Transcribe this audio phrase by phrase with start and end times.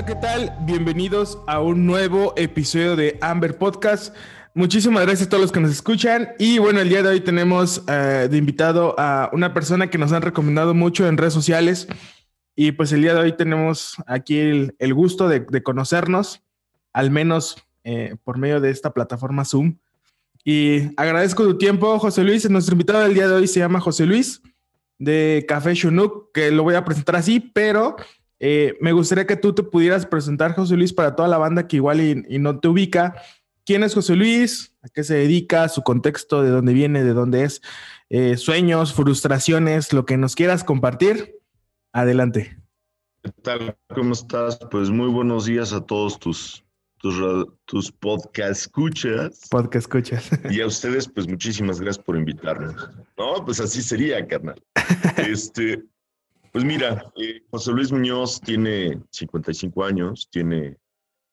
[0.00, 0.56] Hola, ¿qué tal?
[0.62, 4.16] Bienvenidos a un nuevo episodio de Amber Podcast.
[4.54, 6.30] Muchísimas gracias a todos los que nos escuchan.
[6.38, 10.12] Y bueno, el día de hoy tenemos eh, de invitado a una persona que nos
[10.12, 11.86] han recomendado mucho en redes sociales.
[12.56, 16.40] Y pues el día de hoy tenemos aquí el, gusto de, conocernos,
[16.94, 19.76] al menos eh, por medio de esta plataforma Zoom.
[20.42, 22.48] Y agradezco tu tiempo, José Luis.
[22.48, 24.40] Nuestro invitado del día de hoy se llama José Luis
[24.98, 27.96] de Café Chunuk, que lo voy a presentar así, pero
[28.40, 31.76] eh, me gustaría que tú te pudieras presentar, José Luis, para toda la banda que
[31.76, 33.14] igual y no te ubica
[33.70, 37.44] quién es José Luis, a qué se dedica, su contexto, de dónde viene, de dónde
[37.44, 37.62] es,
[38.08, 41.38] eh, sueños, frustraciones, lo que nos quieras compartir.
[41.92, 42.58] Adelante.
[43.22, 43.76] ¿Qué tal?
[43.94, 44.58] ¿Cómo estás?
[44.72, 46.64] Pues muy buenos días a todos tus,
[46.98, 47.14] tus,
[47.66, 49.46] tus podcast escuchas.
[49.50, 50.30] Podcast escuchas.
[50.50, 52.74] Y a ustedes, pues muchísimas gracias por invitarnos.
[53.16, 54.60] No, pues así sería, carnal.
[55.16, 55.80] Este,
[56.52, 60.76] pues mira, eh, José Luis Muñoz tiene 55 años, tiene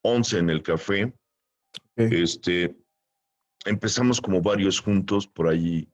[0.03, 1.13] 11 en el café.
[1.95, 2.75] Este,
[3.65, 5.87] empezamos como varios juntos por ahí,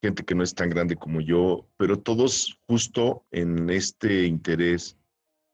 [0.00, 4.96] gente que no es tan grande como yo, pero todos justo en este interés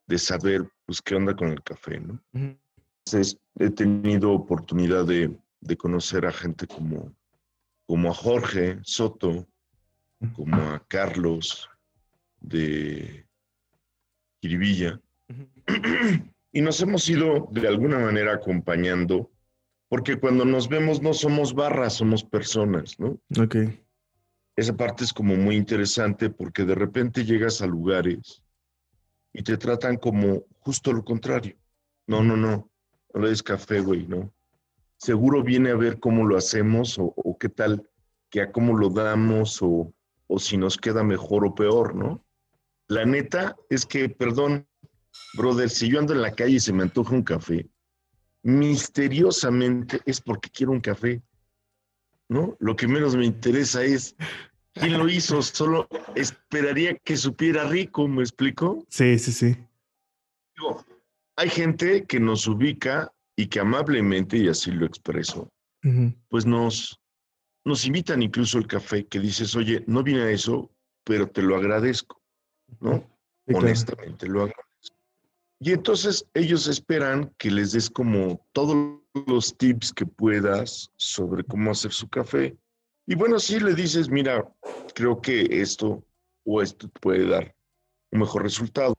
[0.07, 2.19] de saber, pues, qué onda con el café, ¿no?
[2.33, 5.35] Entonces, he tenido oportunidad de,
[5.77, 7.13] conocer a gente como,
[7.87, 9.47] como a Jorge Soto,
[10.35, 11.68] como a Carlos
[12.41, 13.25] de
[14.39, 14.99] Kiribilla,
[16.51, 19.29] y nos hemos ido de alguna manera acompañando
[19.89, 23.19] porque cuando nos vemos no somos barras, somos personas, ¿no?
[23.41, 23.55] Ok.
[24.55, 28.43] Esa parte es como muy interesante porque de repente llegas a lugares
[29.33, 31.55] y te tratan como justo lo contrario.
[32.05, 32.69] No, no, no,
[33.13, 34.31] no le des café, güey, ¿no?
[34.97, 37.89] Seguro viene a ver cómo lo hacemos o, qué tal,
[38.29, 39.93] que a cómo lo damos o,
[40.27, 42.23] o si nos queda mejor o peor, ¿no?
[42.89, 44.67] La neta es que, perdón,
[45.37, 47.69] brother, si yo ando en la calle y se me antoja un café,
[48.41, 51.21] misteriosamente es porque quiero un café,
[52.29, 52.57] ¿no?
[52.59, 54.15] Lo que menos me interesa es
[54.73, 58.83] quién lo hizo, solo esperaría que supiera rico, ¿me explico?
[58.89, 59.57] Sí, sí, sí.
[61.35, 65.47] hay gente que nos ubica y que amablemente, y así lo expreso,
[66.27, 66.99] pues nos,
[67.63, 70.71] nos invitan incluso el café, que dices, oye, no viene a eso,
[71.03, 72.18] pero te lo agradezco,
[72.79, 73.03] ¿no?
[73.53, 74.97] Honestamente, lo agradezco.
[75.59, 81.71] Y entonces ellos esperan que les des como todos los tips que puedas sobre cómo
[81.71, 82.57] hacer su café.
[83.05, 84.47] Y bueno, si le dices, mira,
[84.93, 86.05] creo que esto
[86.45, 87.55] o esto puede dar
[88.11, 88.93] un mejor resultado.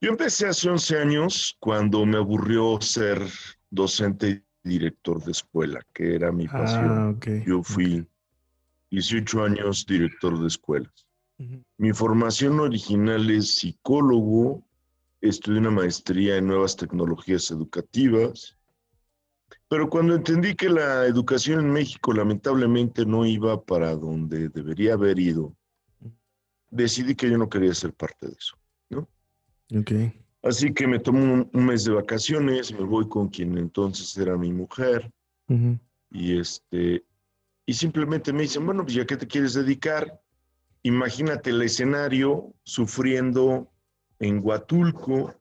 [0.00, 3.22] Yo empecé hace 11 años cuando me aburrió ser
[3.70, 7.18] docente y director de escuela, que era mi pasión.
[7.26, 8.06] Ah, Yo fui
[8.90, 11.03] 18 años director de escuelas.
[11.78, 14.64] Mi formación original es psicólogo
[15.28, 18.56] estudié una maestría en nuevas tecnologías educativas,
[19.68, 25.18] pero cuando entendí que la educación en México lamentablemente no iba para donde debería haber
[25.18, 25.56] ido,
[26.70, 28.56] decidí que yo no quería ser parte de eso,
[28.90, 29.08] ¿no?
[29.80, 30.12] Okay.
[30.42, 34.52] Así que me tomo un, mes de vacaciones, me voy con quien entonces era mi
[34.52, 35.10] mujer,
[36.10, 37.04] y este,
[37.64, 40.20] y simplemente me dicen, bueno, pues ya que te quieres dedicar,
[40.84, 43.72] imagínate el escenario sufriendo
[44.20, 45.34] en Huatulco,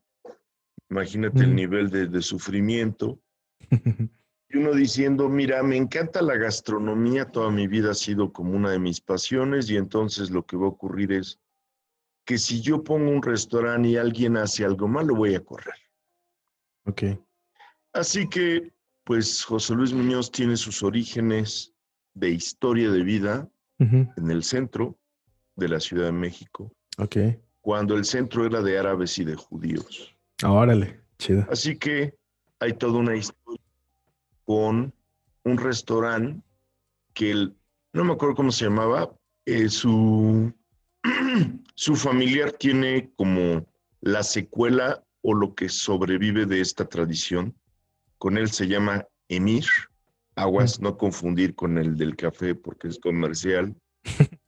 [0.90, 3.20] imagínate el nivel de, sufrimiento.
[4.50, 8.72] y uno diciendo, mira, me encanta la gastronomía, toda mi vida ha sido como una
[8.72, 11.40] de mis pasiones y entonces lo que va a ocurrir es
[12.26, 15.76] que si yo pongo un restaurante y alguien hace algo malo, voy a correr.
[16.86, 17.04] Ok.
[17.92, 18.72] Así que,
[19.04, 21.74] pues José Luis Muñoz tiene sus orígenes
[22.14, 23.50] de historia de vida
[23.80, 24.98] en el centro
[25.56, 26.72] de la Ciudad de México.
[26.98, 27.18] Ok
[27.64, 30.14] cuando el centro era de árabes y de judíos.
[30.44, 31.48] Ah, órale, chido.
[31.50, 32.14] Así que
[32.60, 33.64] hay toda una historia
[34.44, 34.94] con
[35.46, 36.44] un restaurante
[37.14, 37.56] que el,
[37.94, 39.16] no me acuerdo cómo se llamaba,
[39.46, 40.54] eh, su,
[41.76, 43.66] su familiar tiene como
[44.02, 47.56] la secuela o lo que sobrevive de esta tradición.
[48.18, 49.66] Con él se llama Emir.
[50.36, 53.74] Aguas, no confundir con el del café porque es comercial.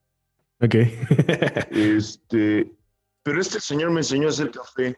[0.62, 0.76] ok.
[1.72, 2.72] este,
[3.24, 4.98] pero este señor me enseñó a hacer café,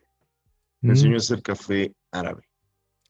[0.81, 2.43] me enseñó a hacer café árabe.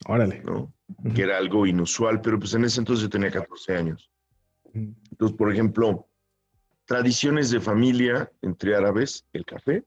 [0.05, 0.41] Órale.
[0.43, 0.73] ¿no?
[1.13, 4.11] Que era algo inusual, pero pues en ese entonces yo tenía 14 años.
[4.73, 6.07] Entonces, por ejemplo,
[6.85, 9.83] tradiciones de familia entre árabes, el café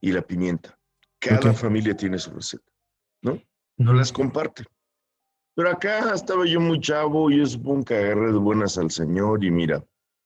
[0.00, 0.78] y la pimienta.
[1.18, 2.70] Cada familia tiene su receta,
[3.22, 3.40] ¿no?
[3.76, 4.64] No las comparte.
[5.54, 9.44] Pero acá estaba yo muy chavo y yo supongo que agarré de buenas al Señor
[9.44, 9.84] y mira,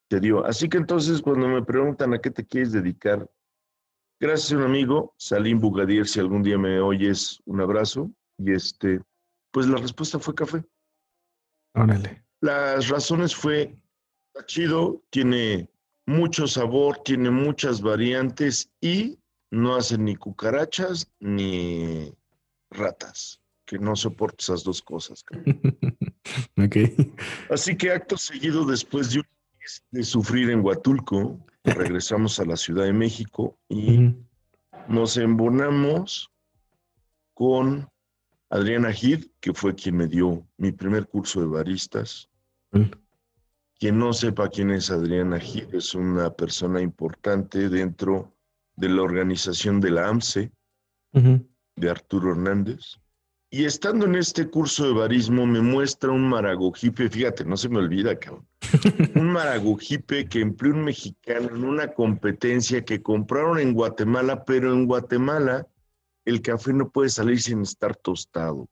[0.08, 0.44] te dio.
[0.44, 3.28] Así que entonces cuando me preguntan a qué te quieres dedicar,
[4.20, 8.10] Gracias a un amigo, Salim Bugadier, si algún día me oyes, un abrazo.
[8.36, 9.00] Y este,
[9.52, 10.64] pues la respuesta fue café.
[11.74, 12.24] Órale.
[12.40, 13.76] Las razones fue,
[14.34, 15.70] está chido, tiene
[16.04, 19.20] mucho sabor, tiene muchas variantes y
[19.52, 22.12] no hacen ni cucarachas ni
[22.70, 25.24] ratas, que no soporto esas dos cosas.
[26.56, 26.76] ok.
[27.50, 29.26] Así que acto seguido, después de un
[29.90, 34.14] de sufrir en Huatulco, regresamos a la Ciudad de México y
[34.88, 36.30] nos embonamos
[37.34, 37.88] con
[38.50, 42.28] Adriana Hid, que fue quien me dio mi primer curso de baristas.
[42.70, 42.90] Cool.
[43.78, 48.34] Quien no sepa quién es Adriana Hid, es una persona importante dentro
[48.74, 50.52] de la organización de la AMSE,
[51.12, 52.98] de Arturo Hernández.
[53.50, 57.78] Y estando en este curso de barismo, me muestra un maragojipe, fíjate, no se me
[57.78, 58.46] olvida, cabrón.
[59.14, 64.86] un maragojipe que empleó un mexicano en una competencia que compraron en Guatemala, pero en
[64.86, 65.66] Guatemala
[66.26, 68.68] el café no puede salir sin estar tostado.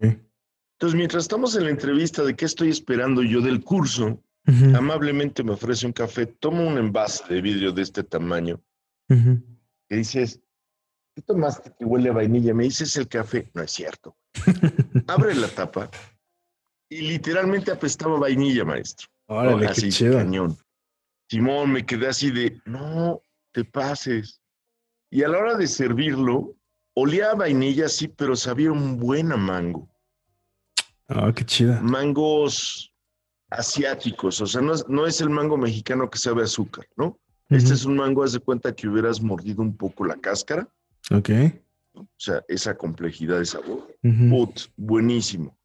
[0.00, 4.22] Entonces, mientras estamos en la entrevista de qué estoy esperando yo del curso,
[4.76, 8.60] amablemente me ofrece un café, toma un envase de vidrio de este tamaño,
[9.08, 9.42] Ujú.
[9.88, 10.40] que dices,
[11.14, 12.54] ¿qué tomaste que huele a vainilla?
[12.54, 13.50] Me dices el café.
[13.54, 14.16] No es cierto.
[15.06, 15.90] Abre la tapa
[16.92, 19.08] y literalmente apestaba vainilla, maestro.
[19.26, 20.18] Órale, así, qué chido.
[20.18, 20.58] cañón.
[21.30, 23.22] Simón, me quedé así de, no,
[23.52, 24.42] te pases.
[25.10, 26.54] Y a la hora de servirlo,
[26.94, 29.88] olía a vainilla, sí, pero sabía un buen a mango.
[31.08, 31.80] Oh, qué chida.
[31.80, 32.94] Mangos
[33.48, 37.18] asiáticos, o sea, no es, no es el mango mexicano que sabe azúcar, ¿no?
[37.48, 40.66] Este es un mango, haz de cuenta que hubieras mordido un poco la cáscara,
[41.10, 41.30] Ok.
[41.94, 43.94] o sea, esa complejidad de sabor.
[44.02, 44.28] Ujú.
[44.30, 45.56] Put, buenísimo.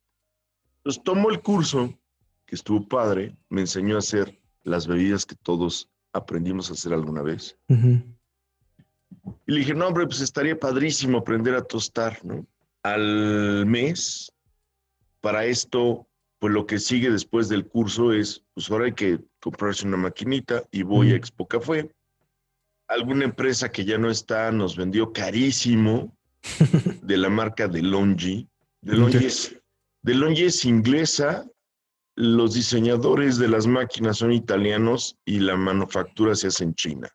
[0.77, 1.97] Entonces tomo el curso,
[2.45, 7.21] que estuvo padre, me enseñó a hacer las bebidas que todos aprendimos a hacer alguna
[7.21, 7.57] vez.
[7.69, 8.01] Ujú.
[9.45, 12.45] Y le dije, no, hombre, pues estaría padrísimo aprender a tostar, ¿no?
[12.83, 14.31] Al mes,
[15.21, 16.07] para esto,
[16.39, 20.63] pues lo que sigue después del curso es, pues ahora hay que comprarse una maquinita
[20.71, 21.15] y voy a Mm.
[21.17, 21.89] Expo Café.
[22.87, 26.17] Alguna empresa que ya no está nos vendió carísimo
[27.01, 28.47] de la marca DeLonghi.
[28.81, 29.23] DeLonghi Ok.
[29.23, 29.61] es,
[30.03, 31.45] DeLonghi es inglesa,
[32.15, 37.09] los diseñadores de las máquinas son italianos y la manufactura se hace en China,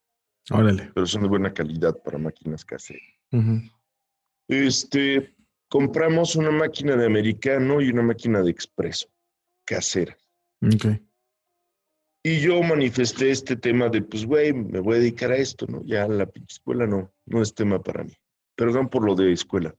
[0.50, 0.90] Órale.
[0.94, 3.02] pero son de buena calidad para máquinas caseras.
[3.32, 3.62] Ujú.
[4.48, 5.34] Este,
[5.68, 9.08] compramos una máquina de americano y una máquina de expreso
[9.64, 10.16] casera.
[10.60, 11.00] Ok.
[12.24, 15.82] Y yo manifesté este tema de, pues, güey, me voy a dedicar a esto, ¿no?
[15.84, 18.12] Ya la pinche escuela no, no es tema para mí.
[18.54, 19.74] Perdón por lo de escuela.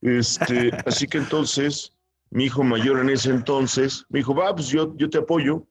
[0.00, 1.92] Este, así que entonces,
[2.30, 5.66] mi hijo mayor en ese entonces me dijo, va, pues yo, yo te apoyo.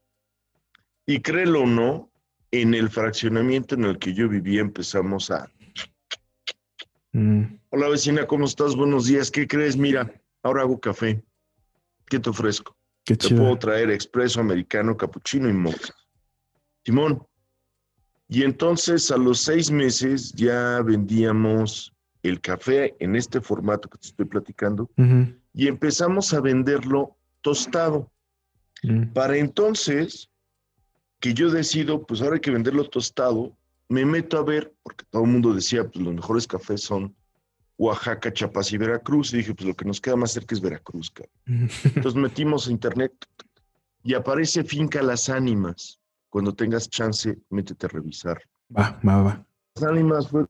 [1.06, 2.12] Y créelo o no,
[2.52, 5.50] en el fraccionamiento en el que yo vivía empezamos a,
[7.14, 7.60] Mm.
[7.72, 8.74] hola vecina, ¿cómo estás?
[8.74, 9.76] Buenos días, ¿qué crees?
[9.76, 10.10] Mira,
[10.44, 11.22] ahora hago café.
[12.06, 12.74] ¿Qué te ofrezco?
[13.04, 13.42] Qué Te chido.
[13.42, 15.94] puedo traer expreso, americano, cappuccino y mocha.
[16.84, 17.24] Simón.
[18.28, 21.94] Y entonces a los seis meses ya vendíamos
[22.24, 24.90] el café en este formato que te estoy platicando
[25.54, 28.12] y empezamos a venderlo tostado.
[28.84, 29.08] Mm.
[29.14, 30.30] Para entonces,
[31.20, 33.56] que yo decido, pues ahora hay que venderlo tostado,
[33.90, 37.14] me meto a ver, porque todo el mundo decía, pues los mejores cafés son
[37.78, 39.34] Oaxaca, Chiapas y Veracruz.
[39.34, 41.70] Y dije, pues lo que nos queda más cerca es Veracruz, cabrón.
[41.96, 43.14] Entonces metimos a internet
[44.04, 46.00] y aparece Finca Las Ánimas.
[46.32, 48.42] Cuando tengas chance, métete a revisar.
[48.76, 49.46] Va, va, va.
[49.76, 50.48] Las Ánimas fue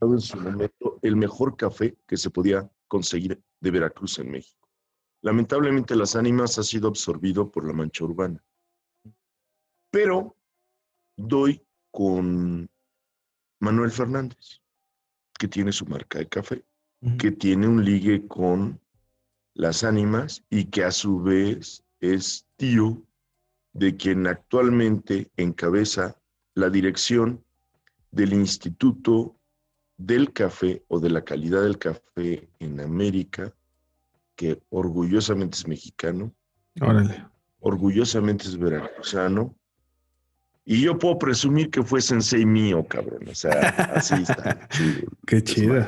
[0.00, 4.68] en su momento el mejor café que se podía conseguir de Veracruz en México.
[5.22, 8.42] Lamentablemente Las Ánimas ha sido absorbido por la mancha urbana.
[9.90, 10.34] Pero
[11.16, 12.70] doy con
[13.60, 14.62] Manuel Fernández,
[15.38, 16.64] que tiene su marca de café
[17.18, 18.80] que tiene un ligue con
[19.54, 23.02] las ánimas y que a su vez es tío
[23.72, 26.16] de quien actualmente encabeza
[26.54, 27.44] la dirección
[28.10, 29.36] del Instituto
[29.96, 33.54] del Café o de la calidad del café en América,
[34.34, 36.34] que orgullosamente es mexicano,
[36.80, 37.26] Órale.
[37.60, 39.54] orgullosamente es veracruzano.
[40.64, 43.28] Y yo puedo presumir que fue sensei mío, cabrón.
[43.28, 43.52] O sea,
[43.94, 44.68] así está.
[44.68, 45.10] chido.
[45.26, 45.86] Qué chido.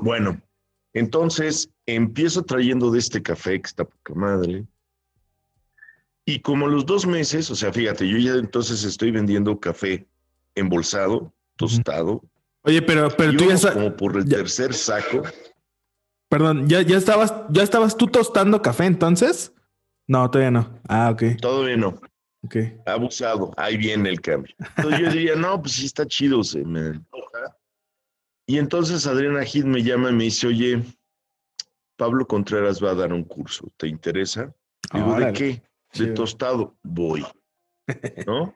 [0.00, 0.40] Bueno,
[0.94, 4.64] entonces empiezo trayendo de este café que está poca madre.
[6.24, 10.06] Y como los dos meses, o sea, fíjate, yo ya entonces estoy vendiendo café
[10.54, 12.22] embolsado, tostado.
[12.62, 15.22] Oye, pero, pero tú ya uno sa- como por el ya- tercer saco.
[16.28, 19.52] Perdón, ¿ya, ya estabas, ya estabas tú tostando café entonces?
[20.06, 20.78] No, todavía no.
[20.88, 21.22] Ah, ok.
[21.40, 22.00] Todavía no.
[22.44, 22.76] Okay.
[22.86, 24.54] Abusado, ahí viene el cambio.
[24.76, 27.56] Entonces yo diría, no, pues sí está chido, se me antoja.
[28.52, 30.82] Y entonces Adriana Gid me llama y me dice, oye,
[31.96, 34.54] Pablo Contreras va a dar un curso, ¿te interesa?
[34.92, 35.62] Digo, ¿de qué?
[35.94, 36.76] De tostado.
[36.82, 37.24] Voy.
[38.26, 38.54] ¿No?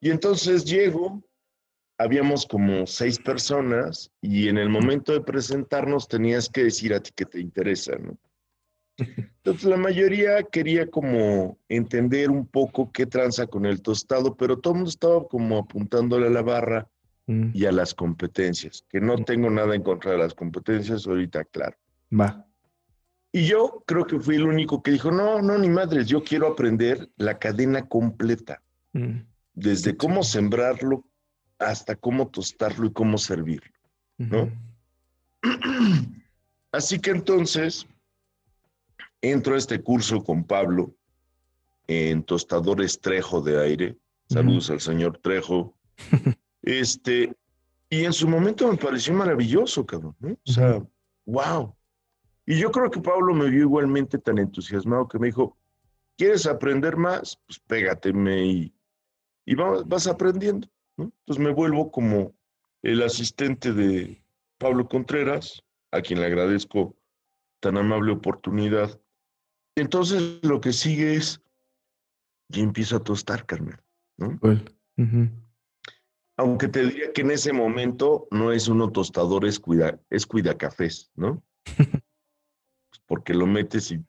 [0.00, 1.22] Y entonces llego,
[1.98, 7.10] habíamos como seis personas y en el momento de presentarnos tenías que decir a ti
[7.14, 8.16] que te interesa, ¿no?
[8.96, 14.72] Entonces la mayoría quería como entender un poco qué tranza con el tostado, pero todo
[14.72, 16.88] el mundo estaba como apuntándole a la barra
[17.30, 17.50] mm.
[17.54, 19.24] y a las competencias, que no mm.
[19.24, 21.76] tengo nada en contra de las competencias, ahorita claro.
[22.12, 22.46] Va.
[23.32, 26.48] Y yo creo que fui el único que dijo, no, no, ni madres, yo quiero
[26.48, 29.20] aprender la cadena completa, mm.
[29.54, 31.04] desde cómo sembrarlo
[31.58, 33.72] hasta cómo tostarlo y cómo servirlo,
[34.18, 34.50] ¿no?
[36.72, 37.86] Así que entonces
[39.20, 40.94] entro a este curso con Pablo
[41.86, 43.96] en tostadores Trejo de aire.
[44.28, 45.74] Saludos al señor Trejo.
[46.62, 47.34] este,
[47.88, 50.32] y en su momento me pareció maravilloso, cabrón, ¿no?
[50.32, 50.82] O sea,
[51.26, 51.74] wow.
[52.46, 55.56] Y yo creo que Pablo me vio igualmente tan entusiasmado que me dijo,
[56.16, 57.38] ¿quieres aprender más?
[57.46, 58.74] Pues pégateme y,
[59.46, 60.68] y vas, aprendiendo.
[60.96, 62.34] Entonces me vuelvo como
[62.82, 64.22] el asistente de
[64.58, 65.62] Pablo Contreras,
[65.92, 66.96] a quien le agradezco
[67.60, 69.00] tan amable oportunidad.
[69.76, 71.42] Entonces lo que sigue es,
[72.48, 73.80] y empiezo a tostar, Carmen.
[74.18, 74.38] ¿no?
[76.40, 80.56] Aunque te diría que en ese momento no es uno tostador, es cuida, es cuida
[80.56, 81.42] cafés, ¿no?
[83.06, 84.00] porque lo metes y,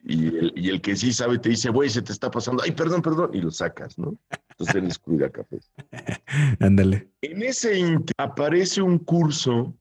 [0.69, 3.41] el, que sí sabe te dice, güey, se te está pasando, ay, perdón, perdón, y
[3.41, 4.17] lo sacas, ¿no?
[4.51, 5.59] Entonces él cuida café.
[6.61, 7.09] Ándale.
[7.21, 9.75] En ese aparece un curso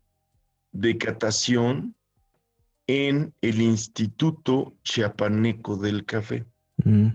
[0.72, 1.94] de catación
[2.88, 6.46] en el Instituto Chiapaneco del Café.
[6.82, 7.10] Mm.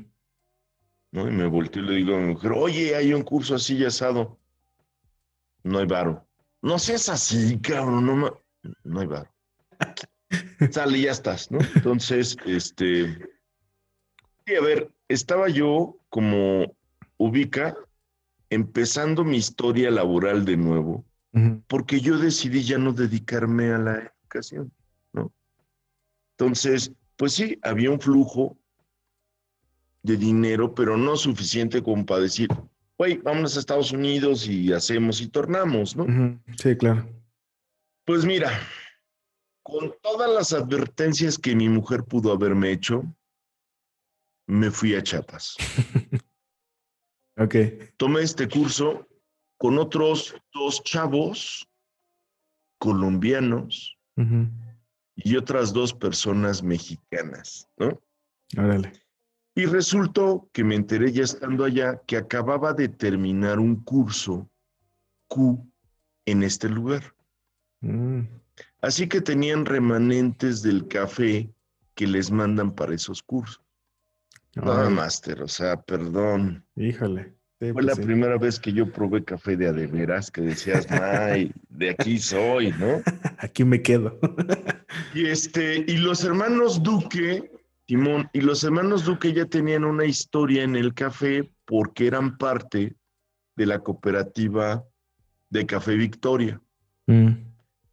[1.12, 1.28] ¿No?
[1.28, 3.84] Y me volteé y le digo a mi mujer, oye, hay un curso así y
[3.84, 4.40] asado.
[5.66, 6.24] No hay varo.
[6.62, 8.40] No seas así, cabrón, no,
[8.84, 9.34] no hay varo.
[10.72, 11.58] Sale, ya estás, ¿no?
[11.74, 13.18] Entonces, este.
[14.48, 16.76] a ver, estaba yo como
[17.18, 17.76] ubica,
[18.52, 21.04] empezando mi historia laboral de nuevo,
[21.68, 24.72] porque yo decidí ya no dedicarme a la educación,
[25.14, 25.34] ¿no?
[26.38, 28.56] Entonces, pues sí, había un flujo
[30.04, 32.50] de dinero, pero no suficiente como para decir,
[32.98, 36.06] güey, vámonos a Estados Unidos y hacemos y tornamos, ¿no?
[36.58, 37.08] Sí, claro.
[38.06, 38.52] Pues mira,
[39.64, 43.04] con todas las advertencias que mi mujer pudo haberme hecho,
[44.48, 45.58] me fui a Chiapas.
[47.38, 47.56] ok.
[47.98, 49.08] Tomé este curso
[49.58, 51.68] con otros dos chavos
[52.78, 53.98] colombianos
[55.16, 58.02] y otras dos personas mexicanas, ¿no?
[58.58, 58.92] Órale.
[59.56, 64.50] Y resultó que me enteré ya estando allá que acababa de terminar un curso
[65.28, 65.66] Q
[66.26, 67.16] en este lugar.
[67.80, 68.22] Mm.
[68.82, 71.50] Así que tenían remanentes del café
[71.96, 73.62] que les mandan para esos cursos.
[74.56, 76.66] No, máster, o sea, perdón.
[76.76, 77.34] Híjole.
[77.60, 81.92] Fue pues la primera vez que yo probé café de adeveras, que decías, ay, de
[81.92, 83.02] aquí soy, ¿no?
[83.40, 84.20] Aquí me quedo.
[85.14, 87.50] y este, y los hermanos Duque,
[87.86, 92.96] Timón, y los hermanos Duque ya tenían una historia en el café porque eran parte
[93.56, 94.84] de la cooperativa
[95.50, 96.60] de Café Victoria.
[97.08, 97.46] Mm.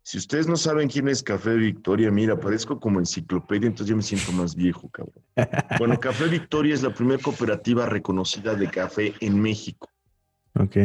[0.05, 4.03] Si ustedes no saben quién es Café Victoria, mira, parezco como enciclopedia, entonces yo me
[4.03, 5.25] siento más viejo, cabrón.
[5.79, 9.89] Bueno, Café Victoria es la primera cooperativa reconocida de café en México.
[10.55, 10.77] Ok.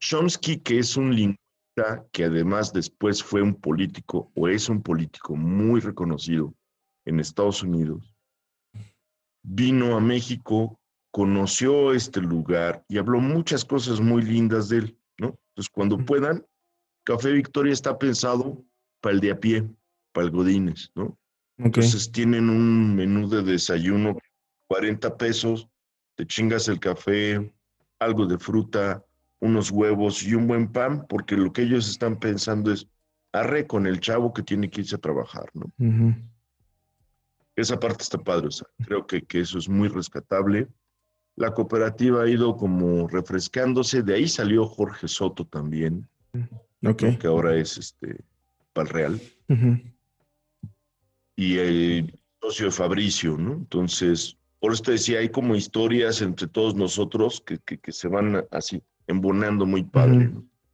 [0.00, 5.36] Chomsky, que es un lingüista que además después fue un político o es un político
[5.36, 6.54] muy reconocido
[7.06, 8.14] en Estados Unidos,
[9.42, 10.78] vino a México,
[11.10, 15.28] conoció este lugar y habló muchas cosas muy lindas de él, ¿no?
[15.48, 16.44] Entonces, cuando puedan,
[17.04, 18.62] Café Victoria está pensado
[19.00, 19.64] para el de a pie,
[20.12, 21.16] para el Godines, ¿no?
[21.58, 24.18] Entonces tienen un menú de desayuno,
[24.68, 25.68] 40 pesos,
[26.16, 27.50] te chingas el café,
[27.98, 29.02] algo de fruta,
[29.40, 32.86] unos huevos y un buen pan, porque lo que ellos están pensando es,
[33.32, 35.72] arre con el chavo que tiene que irse a trabajar, ¿no?
[37.56, 40.68] Esa parte está padre, o sea, creo que, que eso es muy rescatable.
[41.36, 46.06] La cooperativa ha ido como refrescándose, de ahí salió Jorge Soto también,
[47.18, 48.20] que ahora es este
[48.74, 49.20] Palreal.
[51.34, 53.54] Y el socio de Fabricio, ¿no?
[53.54, 58.44] Entonces, por eso te decía, hay como historias entre todos nosotros que, que, se van
[58.50, 60.30] así embonando muy padre.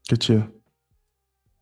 [0.08, 0.52] Qué chido.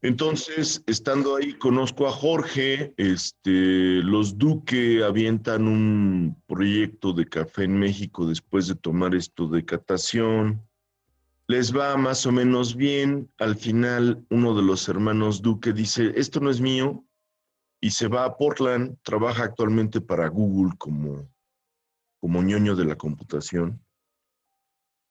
[0.02, 7.78] Entonces, estando ahí, conozco a Jorge, este, los Duque avientan un proyecto de café en
[7.78, 10.66] México después de tomar esto de catación.
[11.48, 13.30] Les va más o menos bien.
[13.38, 17.04] Al final, uno de los hermanos Duque dice, esto no es mío,
[17.78, 21.30] y se va a Portland, trabaja actualmente para Google como,
[22.20, 23.84] como ñoño de la computación.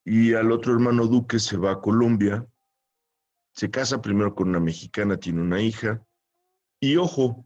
[0.03, 2.47] Y al otro hermano Duque se va a Colombia
[3.59, 6.01] se casa primero con una mexicana, tiene una hija.
[6.79, 7.45] Y ojo,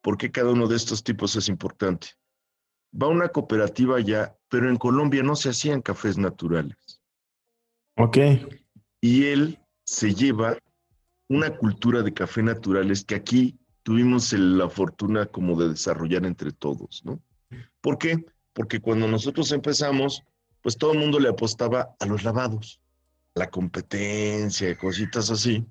[0.00, 2.08] porque cada uno de estos tipos es importante.
[2.90, 7.02] Va a una cooperativa ya, pero en Colombia no se hacían cafés naturales.
[7.98, 8.16] Ok.
[9.02, 10.56] Y él se lleva
[11.28, 17.02] una cultura de café naturales que aquí tuvimos la fortuna como de desarrollar entre todos,
[17.04, 17.20] ¿no?
[17.82, 18.24] ¿Por qué?
[18.54, 20.22] Porque cuando nosotros empezamos,
[20.62, 22.81] pues todo el mundo le apostaba a los lavados
[23.34, 25.64] la competencia, cositas así.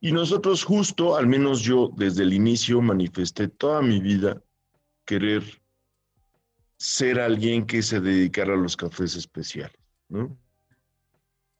[0.00, 4.42] Y nosotros justo, al menos yo desde el inicio manifesté toda mi vida
[5.04, 5.42] querer
[6.76, 10.38] ser alguien que se dedicara a los cafés especiales, ¿no?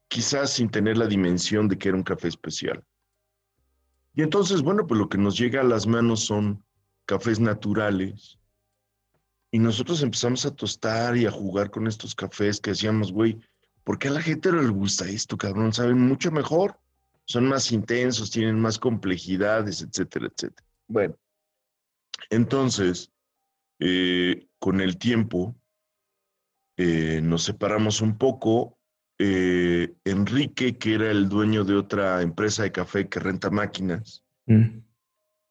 [0.09, 2.83] Quizás sin tener la dimensión de que era un café especial.
[4.15, 6.65] Y entonces, bueno, pues lo que nos llega a las manos son
[7.05, 8.39] cafés naturales.
[9.53, 13.39] Y nosotros empezamos a tostar y a jugar con estos cafés que hacíamos, güey,
[13.85, 15.73] ¿Por qué a la gente no le gusta esto, cabrón?
[15.73, 16.79] Saben mucho mejor,
[17.25, 20.67] son más intensos, tienen más complejidades, etcétera, etcétera.
[20.89, 21.17] Bueno,
[22.29, 23.11] entonces,
[23.79, 25.55] eh, con el tiempo,
[26.77, 28.77] eh, nos separamos un poco.
[29.19, 34.79] Eh, Enrique, que era el dueño de otra empresa de café que renta máquinas, mm.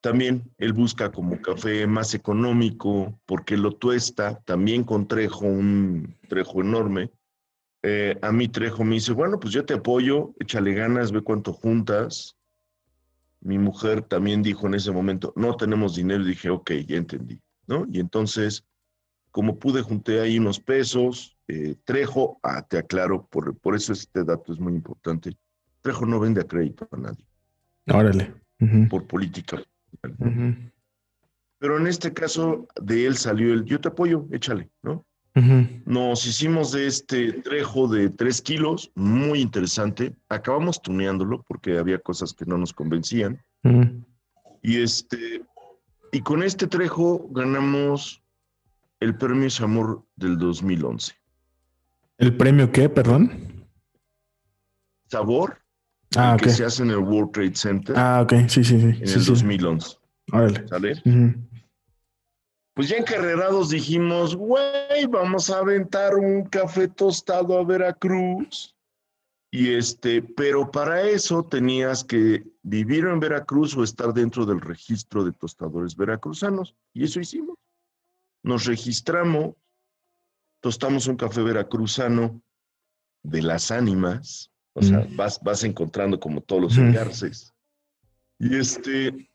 [0.01, 6.61] también él busca como café más económico porque lo tuesta, también con trejo, un trejo
[6.61, 7.11] enorme
[7.83, 11.53] eh, a mí Trejo me dice, bueno, pues yo te apoyo, échale ganas, ve cuánto
[11.53, 12.35] juntas.
[13.41, 17.41] Mi mujer también dijo en ese momento, no tenemos dinero, y dije, ok, ya entendí,
[17.67, 17.85] ¿no?
[17.89, 18.65] Y entonces,
[19.31, 21.37] como pude, junté ahí unos pesos.
[21.47, 25.37] Eh, Trejo, ah, te aclaro, por, por eso este dato es muy importante.
[25.81, 27.25] Trejo no vende a crédito a nadie.
[27.87, 28.33] Órale.
[28.89, 29.63] Por política.
[31.59, 35.05] Pero en este caso de él salió el, yo te apoyo, échale, ¿no?
[35.85, 40.15] Nos hicimos de este trejo de tres kilos, muy interesante.
[40.29, 43.41] Acabamos tuneándolo porque había cosas que no nos convencían.
[44.61, 45.43] Y este,
[46.11, 48.21] y con este trejo ganamos
[48.99, 51.13] el premio Samur del 2011.
[52.17, 53.65] ¿El premio qué, perdón?
[55.07, 55.57] Sabor.
[56.17, 57.95] Ah, que se hace en el World Trade Center.
[57.97, 58.87] Ah, ok, sí, sí, sí.
[59.01, 59.97] En el 2011.
[60.31, 60.67] Órale.
[60.67, 61.03] ¿Sale?
[62.79, 68.73] Pues ya encarrerados dijimos, güey, vamos a aventar un café tostado a Veracruz.
[69.51, 75.25] Y este, pero para eso tenías que vivir en Veracruz o estar dentro del registro
[75.25, 76.73] de tostadores veracruzanos.
[76.93, 77.57] Y eso hicimos.
[78.43, 79.55] Nos registramos,
[80.61, 82.41] tostamos un café veracruzano
[83.23, 84.51] de las ánimas.
[84.71, 85.17] O sea, mm.
[85.17, 87.53] vas, vas encontrando como todos los engarces.
[88.37, 89.29] Y este,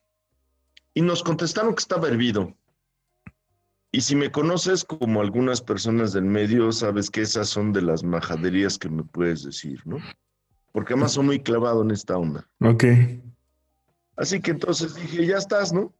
[0.94, 2.56] y nos contestaron que estaba hervido.
[3.94, 8.02] Y si me conoces como algunas personas del medio, sabes que esas son de las
[8.02, 9.98] majaderías que me puedes decir, ¿no?
[10.72, 12.44] Porque además soy muy clavado en esta onda.
[12.58, 12.86] Ok.
[14.16, 15.94] Así que entonces dije, ya estás, ¿no?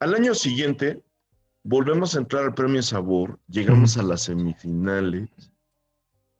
[0.00, 1.00] Al año siguiente,
[1.62, 5.30] volvemos a entrar al premio Sabor, llegamos a las semifinales,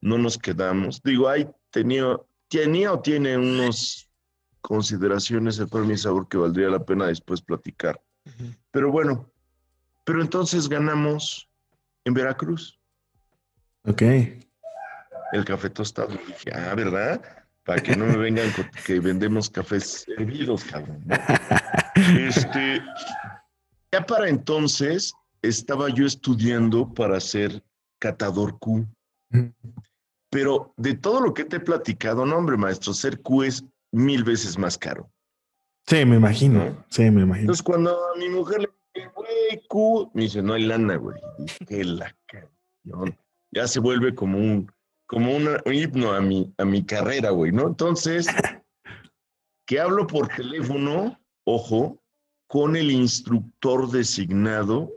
[0.01, 1.01] no nos quedamos.
[1.05, 4.11] Digo, ahí tenía, tenía o tiene unas
[4.63, 8.03] consideraciones el premio Sabor que valdría la pena después platicar.
[8.73, 9.31] Pero bueno,
[10.09, 11.51] pero entonces ganamos
[12.07, 12.81] en Veracruz.
[13.85, 14.01] Ok.
[15.33, 16.17] El café tostado.
[16.27, 17.21] dije, ah, ¿verdad?
[17.63, 18.51] Para que no me vengan
[18.87, 21.05] que vendemos cafés hervidos, cabrón.
[22.17, 22.81] Este,
[23.93, 27.63] ya para entonces estaba yo estudiando para ser
[27.99, 28.87] catador Q.
[30.31, 34.25] Pero de todo lo que te he platicado, no, hombre, maestro, ser Q es mil
[34.25, 35.11] veces más caro.
[35.87, 36.83] Sí, me imagino.
[36.89, 37.41] Sí, me imagino.
[37.41, 38.78] Entonces, cuando a mi mujer le
[40.15, 41.17] Me dice, no hay lana, güey.
[41.67, 42.15] Qué la
[43.53, 44.71] Ya se vuelve como un,
[45.07, 47.67] como un himno a mi, a mi carrera, güey, ¿no?
[47.67, 48.27] Entonces,
[49.67, 52.03] que hablo por teléfono, ojo,
[52.47, 54.91] con el instructor designado,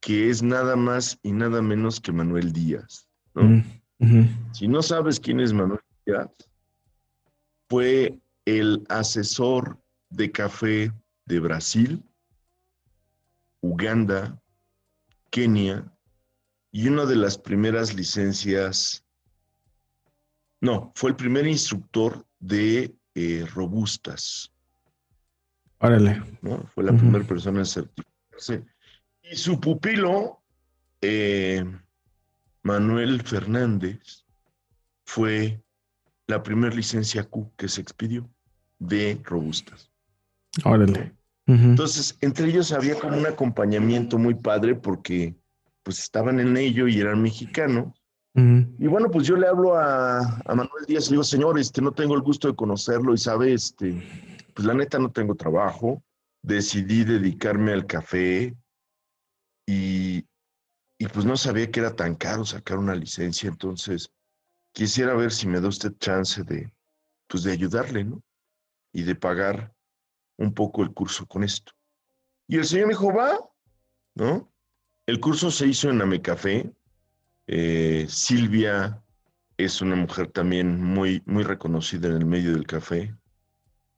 [0.00, 3.62] que es nada más y nada menos que Manuel Díaz, ¿no?
[4.52, 6.28] Si no sabes quién es Manuel Díaz,
[7.68, 9.78] fue el asesor
[10.10, 10.92] de café
[11.26, 12.02] de Brasil,
[13.62, 14.38] Uganda,
[15.30, 15.90] Kenia
[16.70, 19.04] y una de las primeras licencias,
[20.60, 24.52] no, fue el primer instructor de eh, robustas
[25.82, 26.22] Órale.
[26.42, 26.64] ¿no?
[26.74, 28.64] Fue la primera persona en certificarse.
[29.22, 30.40] Y su pupilo,
[31.00, 31.64] eh,
[32.62, 34.24] Manuel Fernández,
[35.04, 35.60] fue
[36.28, 38.30] la primera licencia Q que se expidió
[38.78, 39.90] de robustas.
[40.64, 41.16] Órale.
[41.46, 45.34] Entonces, entre ellos había como un acompañamiento muy padre porque
[45.82, 47.92] pues estaban en ello y eran mexicanos.
[48.34, 51.82] Y bueno, pues yo le hablo a, a, Manuel Díaz y le digo, señor, este,
[51.82, 54.02] no tengo el gusto de conocerlo y sabe, este,
[54.54, 56.02] pues la neta no tengo trabajo,
[56.40, 58.56] decidí dedicarme al café
[59.66, 60.24] y,
[60.98, 64.10] y pues no sabía que era tan caro sacar una licencia, entonces
[64.72, 66.72] quisiera ver si me da usted chance de,
[67.28, 68.22] pues de ayudarle, ¿no?
[68.94, 69.74] Y de pagar
[70.36, 71.72] un poco el curso con esto.
[72.48, 73.38] Y el señor me dijo, va,
[74.14, 74.52] ¿no?
[75.06, 76.70] El curso se hizo en Amecafé.
[77.46, 79.02] Eh, Silvia
[79.56, 83.14] es una mujer también muy, muy reconocida en el medio del café.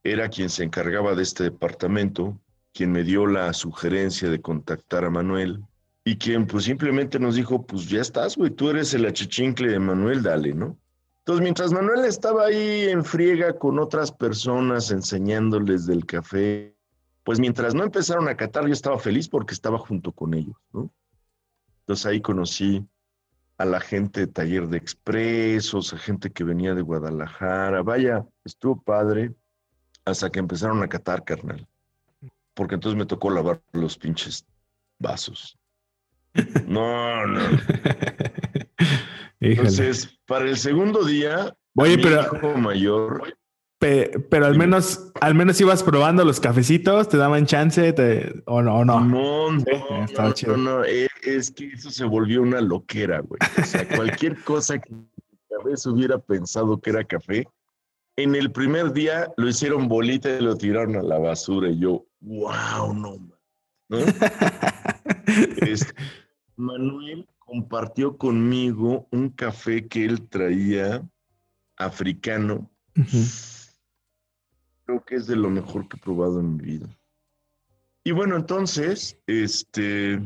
[0.03, 2.39] Era quien se encargaba de este departamento,
[2.73, 5.65] quien me dio la sugerencia de contactar a Manuel
[6.05, 9.79] y quien pues simplemente nos dijo, pues ya estás, güey, tú eres el achichincle de
[9.79, 10.79] Manuel, dale, ¿no?
[11.25, 16.77] Entonces, mientras Manuel estaba ahí en friega con otras personas enseñándoles del café,
[17.23, 20.93] pues mientras no empezaron a catar, yo estaba feliz porque estaba junto con ellos, ¿no?
[21.81, 22.87] Entonces ahí conocí
[23.57, 28.83] a la gente de taller de expresos, a gente que venía de Guadalajara, vaya, estuvo
[28.83, 29.35] padre
[30.05, 31.67] hasta que empezaron a catar, carnal.
[32.53, 34.45] Porque entonces me tocó lavar los pinches
[34.99, 35.59] vasos.
[36.67, 37.41] No, no.
[39.53, 43.37] Entonces, para el segundo día, Oye, pero, mayor.
[43.79, 47.95] pero al menos, al menos ibas probando los cafecitos, te daban chance,
[48.47, 49.01] o no, no.
[49.01, 53.39] No, no, no, e, es que eso se volvió una loquera, güey.
[53.61, 57.47] O sea, cualquier cosa que a veces hubiera pensado que era café,
[58.17, 61.69] en el primer día lo hicieron bolita y lo tiraron a la basura.
[61.69, 63.17] Y yo, wow, no,
[63.89, 63.99] ¿no?
[65.57, 65.93] Este,
[66.57, 71.07] Manuel compartió conmigo un café que él traía
[71.77, 72.71] africano.
[74.85, 76.89] Creo que es de lo mejor que he probado en mi vida.
[78.05, 80.21] Y bueno, entonces, este,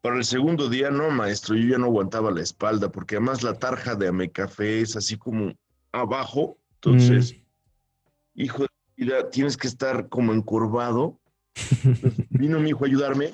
[0.00, 3.54] para el segundo día, no, maestro, yo ya no aguantaba la espalda, porque además la
[3.54, 5.52] tarja de Amecafé es así como
[5.92, 6.58] abajo.
[6.74, 7.36] Entonces,
[8.34, 11.20] hijo de vida, tienes que estar como encorvado.
[12.30, 13.32] vino mi hijo a ayudarme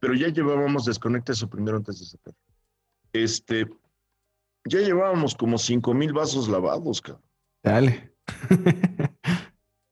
[0.00, 2.34] pero ya llevábamos, desconecta eso primero antes de sacar.
[3.12, 3.68] Este,
[4.64, 7.24] ya llevábamos como cinco mil vasos lavados, cabrón.
[7.62, 8.12] Dale.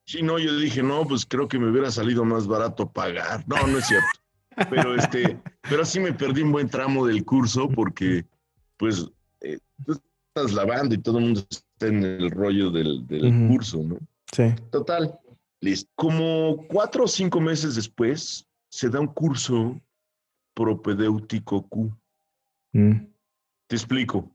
[0.06, 3.46] sí, no, yo dije, no, pues creo que me hubiera salido más barato pagar.
[3.46, 4.08] No, no es cierto.
[4.70, 8.24] Pero este, pero sí me perdí un buen tramo del curso porque,
[8.76, 9.08] pues,
[9.40, 10.00] eh, tú
[10.34, 13.06] estás lavando y todo el mundo está en el rollo del,
[13.48, 13.98] curso, ¿no?
[14.32, 14.54] Sí.
[14.70, 15.18] Total.
[15.60, 15.90] Listo.
[15.94, 19.80] Como cuatro o cinco meses después, se da un curso
[20.58, 21.96] propedéutico Q.
[22.72, 23.06] Mm.
[23.68, 24.34] Te explico.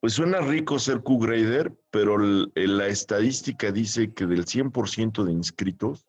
[0.00, 6.06] Pues suena rico ser Q-Grader, pero la estadística dice que del 100% de inscritos,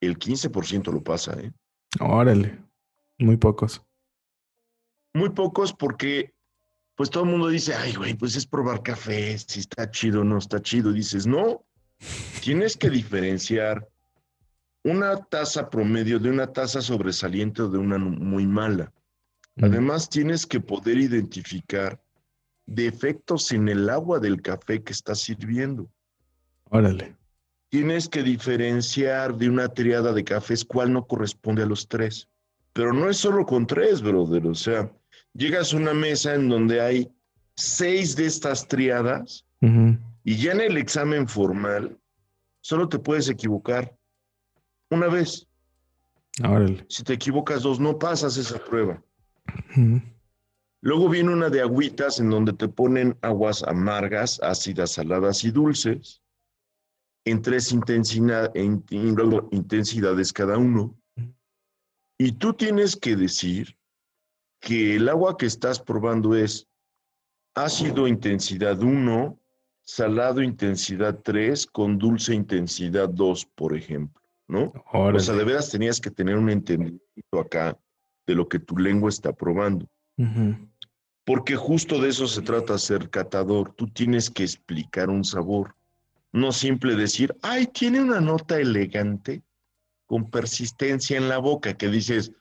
[0.00, 1.52] el 15% lo pasa, ¿eh?
[2.00, 2.58] Órale,
[3.18, 3.82] muy pocos.
[5.14, 6.34] Muy pocos porque,
[6.96, 10.24] pues todo el mundo dice, ay, güey, pues es probar café, si está chido o
[10.24, 10.92] no está chido.
[10.92, 11.64] dices, no,
[12.42, 13.88] tienes que diferenciar
[14.84, 18.92] una tasa promedio de una tasa sobresaliente o de una muy mala.
[19.60, 22.02] Además, tienes que poder identificar
[22.66, 25.90] defectos en el agua del café que estás sirviendo.
[26.70, 27.16] Órale.
[27.68, 32.28] Tienes que diferenciar de una triada de cafés cuál no corresponde a los tres.
[32.72, 34.46] Pero no es solo con tres, brother.
[34.46, 34.90] O sea,
[35.34, 37.10] llegas a una mesa en donde hay
[37.56, 39.44] seis de estas triadas
[40.24, 41.96] y ya en el examen formal
[42.62, 43.96] solo te puedes equivocar
[44.92, 45.48] una vez.
[46.88, 49.02] Si te equivocas dos, no pasas esa prueba.
[50.80, 56.20] Luego viene una de agüitas en donde te ponen aguas amargas, ácidas, saladas y dulces,
[57.24, 60.98] en tres intensidades cada uno.
[62.18, 63.78] Y tú tienes que decir
[64.60, 66.68] que el agua que estás probando es
[67.54, 69.38] ácido intensidad 1,
[69.82, 74.21] salado intensidad 3, con dulce intensidad 2, por ejemplo.
[74.52, 74.70] ¿No?
[74.92, 77.78] O sea, de veras tenías que tener un entendimiento acá
[78.26, 79.88] de lo que tu lengua está probando.
[81.24, 83.72] Porque justo de eso se trata ser catador.
[83.74, 85.74] Tú tienes que explicar un sabor.
[86.32, 89.42] No simple decir, ay, tiene una nota elegante
[90.06, 92.32] con persistencia en la boca, que dices,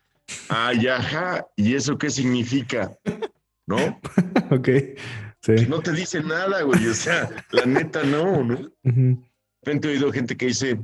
[0.50, 2.91] ay, ajá, ¿y eso qué significa?
[3.65, 3.78] ¿No?
[4.52, 4.69] ok.
[5.41, 5.65] Sí.
[5.67, 6.88] no te dice nada, güey.
[6.88, 8.69] O sea, la neta no, ¿no?
[8.84, 9.17] De
[9.63, 10.78] he oído gente que dice,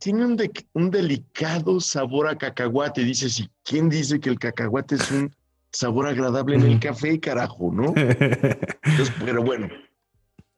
[0.00, 0.36] tiene un,
[0.72, 3.04] un delicado sabor a cacahuate.
[3.04, 5.32] Dices, ¿y quién dice que el cacahuate es un
[5.70, 7.94] sabor agradable en el café, carajo, ¿no?
[7.96, 9.68] Entonces, pero bueno,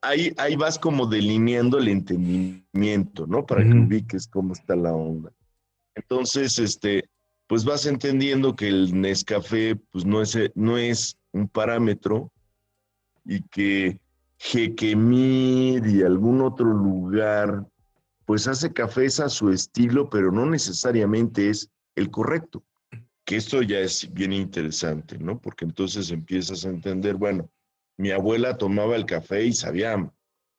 [0.00, 3.44] ahí, ahí vas como delineando el entendimiento, ¿no?
[3.44, 5.32] Para que ubiques cómo está la onda.
[5.96, 7.04] Entonces, este,
[7.48, 12.30] pues vas entendiendo que el Nescafé, pues no es, no es un parámetro
[13.24, 13.98] y que
[14.38, 17.64] Jequemir y algún otro lugar,
[18.32, 22.64] pues hace cafés a su estilo, pero no necesariamente es el correcto
[23.26, 25.38] que esto ya es bien interesante, ¿no?
[25.38, 27.50] Porque entonces empiezas a entender, bueno,
[27.98, 30.10] mi abuela tomaba el café y sabía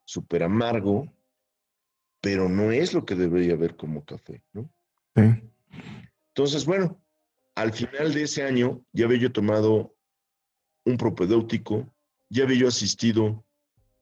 [0.06, 1.12] súper amargo,
[2.22, 4.70] pero no es lo que debería haber como café, ¿no?
[5.16, 7.02] Entonces, bueno,
[7.56, 9.96] al final de ese año ya había yo tomado
[10.86, 11.92] un propedéutico,
[12.30, 13.44] ya había yo asistido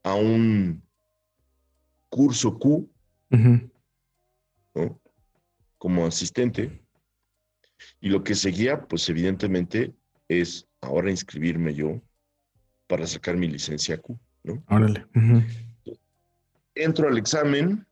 [0.03, 0.83] a un
[2.09, 2.91] curso Q,
[3.31, 4.99] ¿no?
[5.77, 6.81] Como asistente.
[7.99, 9.93] Y lo que seguía, pues evidentemente,
[10.27, 12.01] es ahora inscribirme yo
[12.87, 14.63] para sacar mi licencia Q, ¿no?
[14.67, 15.05] Órale.
[16.75, 17.85] Entro al examen,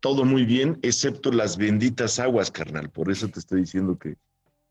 [0.00, 2.90] todo muy bien, excepto las benditas aguas, carnal.
[2.90, 4.16] Por eso te estoy diciendo que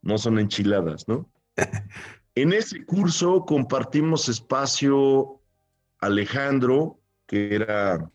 [0.01, 1.29] no son enchiladas, ¿no?
[2.35, 5.41] en ese curso compartimos espacio
[5.99, 8.11] Alejandro, que era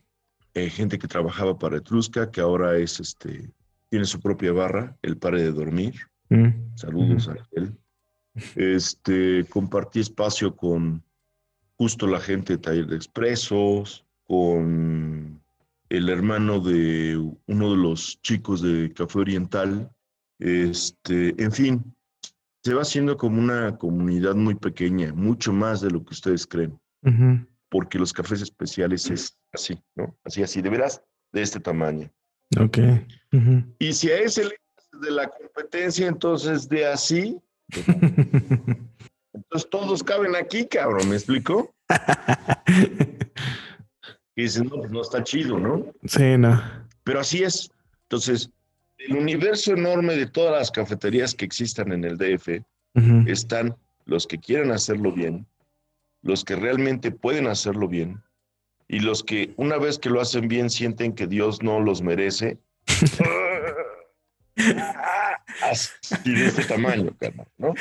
[0.57, 3.51] eh, gente que trabajaba para Etrusca, que ahora es este,
[3.91, 5.95] tiene su propia barra, el pare de dormir.
[6.31, 6.75] Mm.
[6.75, 7.77] Saludos a él.
[8.55, 11.05] Este, compartí espacio con
[11.77, 15.43] justo la gente de Taller de Expresos, con
[15.91, 19.91] el hermano de uno de los chicos de Café Oriental.
[20.39, 21.95] Este, en fin,
[22.65, 26.81] se va haciendo como una comunidad muy pequeña, mucho más de lo que ustedes creen.
[27.69, 30.17] Porque los cafés especiales es así, ¿no?
[30.25, 32.11] Así, así, de veras, de este tamaño.
[32.61, 32.79] Ok.
[33.79, 34.57] Y si a ese le
[35.01, 37.39] de la competencia, entonces de así.
[39.33, 41.75] Entonces todos caben aquí, cabrón, ¿me explico?
[44.35, 45.93] y dicen, no, pues no está chido, ¿no?
[46.05, 46.63] Sí, no.
[47.05, 47.71] Pero así es.
[48.05, 48.51] Entonces,
[48.97, 52.63] el universo enorme de todas las cafeterías que existan en el DF
[53.27, 55.47] están los que quieren hacerlo bien,
[56.23, 58.23] los que realmente pueden hacerlo bien
[58.89, 62.59] y los que una vez que lo hacen bien sienten que Dios no los merece.
[65.63, 65.91] Así
[66.25, 67.75] de este tamaño, carnal, ¿no?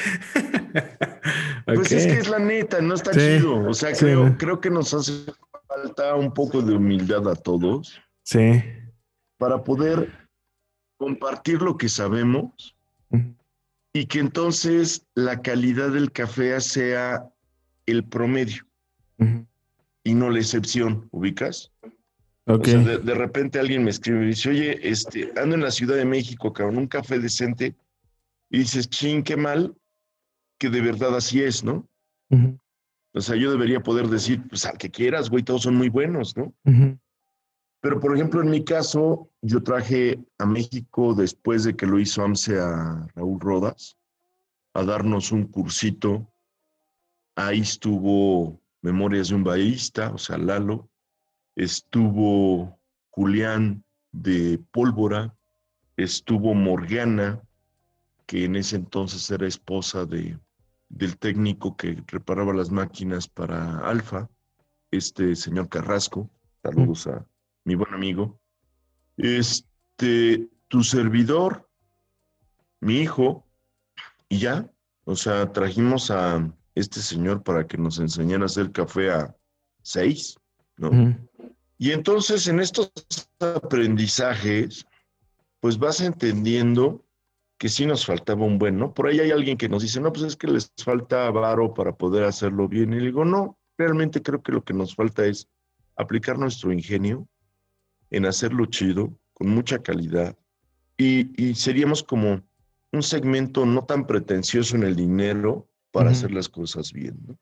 [1.65, 3.67] Pues es que es la neta, no está chido.
[3.67, 5.31] O sea, creo, creo que nos hace
[5.67, 7.99] falta un poco de humildad a todos.
[8.23, 8.63] Sí.
[9.37, 10.11] Para poder
[10.97, 12.75] compartir lo que sabemos
[13.93, 17.29] y que entonces la calidad del café sea
[17.85, 18.65] el promedio
[20.05, 21.71] y no la excepción, ¿ubicas?
[22.45, 25.95] O sea, de, repente alguien me escribe y dice, oye, este, ando en la Ciudad
[25.95, 27.75] de México, cabrón, un café decente.
[28.51, 29.75] Y dices, ching, qué mal,
[30.59, 31.89] que de verdad así es, ¿no?
[33.13, 36.37] O sea, yo debería poder decir, pues al que quieras, güey, todos son muy buenos,
[36.37, 36.53] ¿no?
[37.81, 42.23] Pero, por ejemplo, en mi caso, yo traje a México después de que lo hizo
[42.23, 43.97] AMSE a Raúl Rodas,
[44.75, 46.31] a darnos un cursito.
[47.35, 50.87] Ahí estuvo Memorias de un Baísta, o sea, Lalo.
[51.55, 55.35] Estuvo Julián de Pólvora,
[55.97, 57.41] estuvo Morgana,
[58.27, 60.37] que en ese entonces era esposa de,
[60.87, 64.29] del técnico que reparaba las máquinas para Alfa,
[64.91, 66.29] este señor Carrasco,
[66.61, 67.25] saludos a
[67.63, 68.39] mi buen amigo.
[69.17, 71.67] Este, tu servidor,
[72.81, 73.47] mi hijo,
[74.29, 74.69] y ya,
[75.05, 79.35] o sea, trajimos a este señor para que nos enseñara a hacer café a
[79.81, 80.37] seis,
[80.77, 81.17] ¿no?
[81.77, 82.91] Y entonces en estos
[83.39, 84.85] aprendizajes,
[85.59, 87.05] pues vas entendiendo
[87.57, 88.93] que sí nos faltaba un buen, ¿no?
[88.93, 91.95] Por ahí hay alguien que nos dice, no, pues es que les falta varo para
[91.95, 92.93] poder hacerlo bien.
[92.93, 95.47] Y digo, no, realmente creo que lo que nos falta es
[95.95, 97.27] aplicar nuestro ingenio
[98.11, 100.37] en hacerlo chido, con mucha calidad.
[100.97, 102.41] Y, seríamos como
[102.91, 107.39] un segmento no tan pretencioso en el dinero para hacer las cosas bien, ¿no?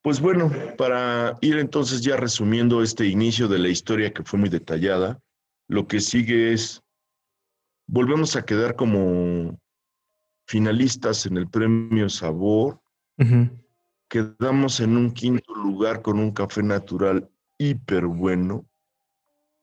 [0.00, 0.48] Pues bueno,
[0.78, 5.20] para ir entonces ya resumiendo este inicio de la historia que fue muy detallada,
[5.66, 6.80] lo que sigue es,
[7.88, 9.58] volvemos a quedar como
[10.46, 12.80] finalistas en el premio Sabor.
[14.08, 18.64] Quedamos en un quinto lugar con un café natural hiper bueno.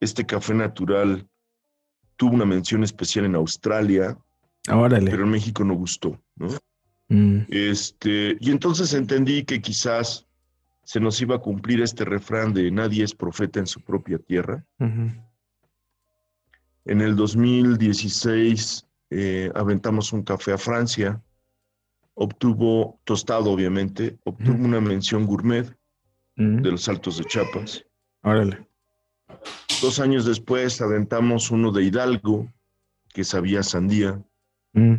[0.02, 1.26] Este café natural
[2.18, 4.18] tuvo una mención especial en Australia,
[4.66, 6.50] pero en México no gustó, ¿no?
[7.10, 7.40] Mm.
[7.50, 10.26] Este, y entonces entendí que quizás
[10.84, 14.66] se nos iba a cumplir este refrán de nadie es profeta en su propia tierra.
[16.86, 21.22] En el 2016 eh, aventamos un café a Francia.
[22.14, 24.66] Obtuvo, tostado obviamente, obtuvo Ujú.
[24.66, 25.76] una mención gourmet
[26.40, 27.86] Mm, de los Altos de Chiapas.
[28.24, 28.66] Órale.
[29.82, 32.48] Dos años después aventamos uno de Hidalgo,
[33.14, 34.24] que sabía sandía.
[34.72, 34.96] Mm,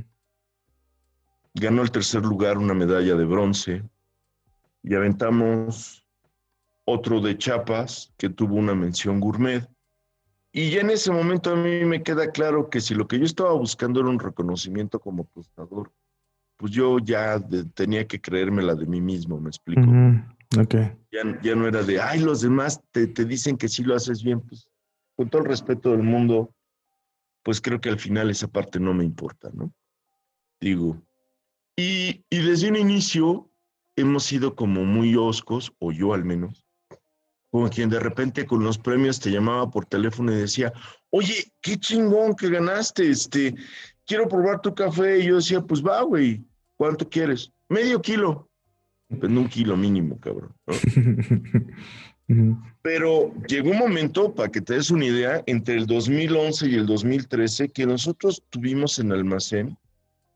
[1.54, 3.82] Ganó el tercer lugar una medalla de bronce.
[4.82, 6.04] Y aventamos
[6.84, 9.68] otro de Chiapas, que tuvo una mención gourmet.
[10.52, 13.24] Y ya en ese momento a mí me queda claro que si lo que yo
[13.24, 15.92] estaba buscando era un reconocimiento como tostador,
[16.56, 19.82] pues yo ya de- tenía que creérmela de mí mismo, me explico.
[19.82, 20.74] ujú, Ok.
[21.12, 24.22] ya, ya no era de, ay, los demás te, te dicen que sí lo haces
[24.22, 24.66] bien, pues
[25.16, 26.52] con todo el respeto del mundo,
[27.44, 29.72] pues creo que al final esa parte no me importa, ¿no?
[30.60, 31.00] Digo,
[31.80, 33.48] y, y desde un inicio
[33.96, 36.64] hemos sido como muy oscos, o yo al menos,
[37.50, 40.72] como quien de repente con los premios te llamaba por teléfono y decía,
[41.10, 43.54] oye, qué chingón que ganaste, este,
[44.06, 46.44] quiero probar tu café, y yo decía, pues va, güey,
[46.76, 47.50] ¿cuánto quieres?
[47.68, 48.48] Medio kilo.
[49.08, 50.54] Pues un kilo mínimo, cabrón.
[52.82, 56.86] Pero llegó un momento, para que te des una idea, entre el 2011 y el
[56.86, 59.76] 2013, que nosotros tuvimos en almacén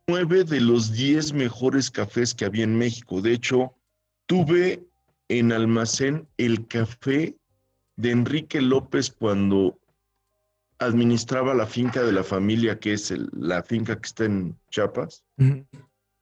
[0.08, 3.20] nueve de los diez mejores cafés que había en México.
[3.22, 3.74] De hecho,
[4.26, 4.84] tuve
[5.28, 7.36] en almacén el café
[7.96, 9.78] de Enrique López cuando
[10.78, 15.24] administraba la finca de la familia, que es el- la finca que está en Chiapas.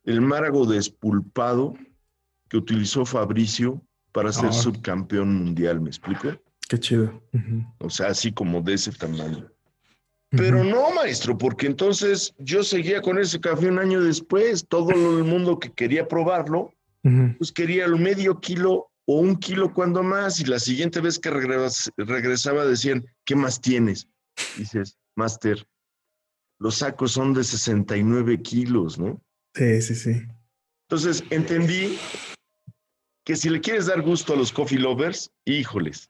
[0.04, 1.74] El márago despulpado
[2.48, 4.52] que utilizó Fabricio para ser Ah.
[4.52, 6.28] subcampeón mundial, ¿me explico?
[6.68, 7.20] Qué chido.
[7.80, 9.50] O sea, así como de ese tamaño.
[10.34, 14.66] Pero no, maestro, porque entonces yo seguía con ese café un año después.
[14.66, 16.72] Todo el mundo que quería probarlo,
[17.36, 20.40] pues quería el medio kilo o un kilo cuando más.
[20.40, 24.08] Y la siguiente vez que regres- regresaba decían, ¿qué más tienes?
[24.54, 25.66] Dices, Master,
[26.58, 29.20] los sacos son de 69 kilos, ¿no?
[29.54, 30.22] Sí, sí, sí.
[30.88, 31.98] Entonces entendí
[33.24, 36.08] que si le quieres dar gusto a los coffee lovers, híjoles,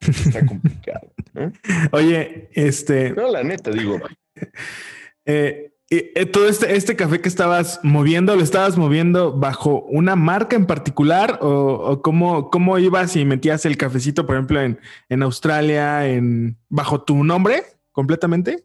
[0.00, 1.12] está complicado.
[1.34, 1.52] ¿no?
[1.92, 3.98] Oye, este, No, la neta, digo,
[5.24, 10.54] eh, eh, todo este, este café que estabas moviendo, ¿lo estabas moviendo bajo una marca
[10.54, 15.22] en particular o, o cómo, cómo ibas y metías el cafecito, por ejemplo, en, en
[15.22, 18.64] Australia, en, bajo tu nombre completamente?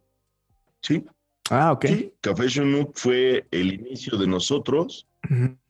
[0.82, 1.06] sí,
[1.50, 1.86] Ah, ok.
[1.86, 5.08] sí, Café Chinook fue el inicio de nosotros,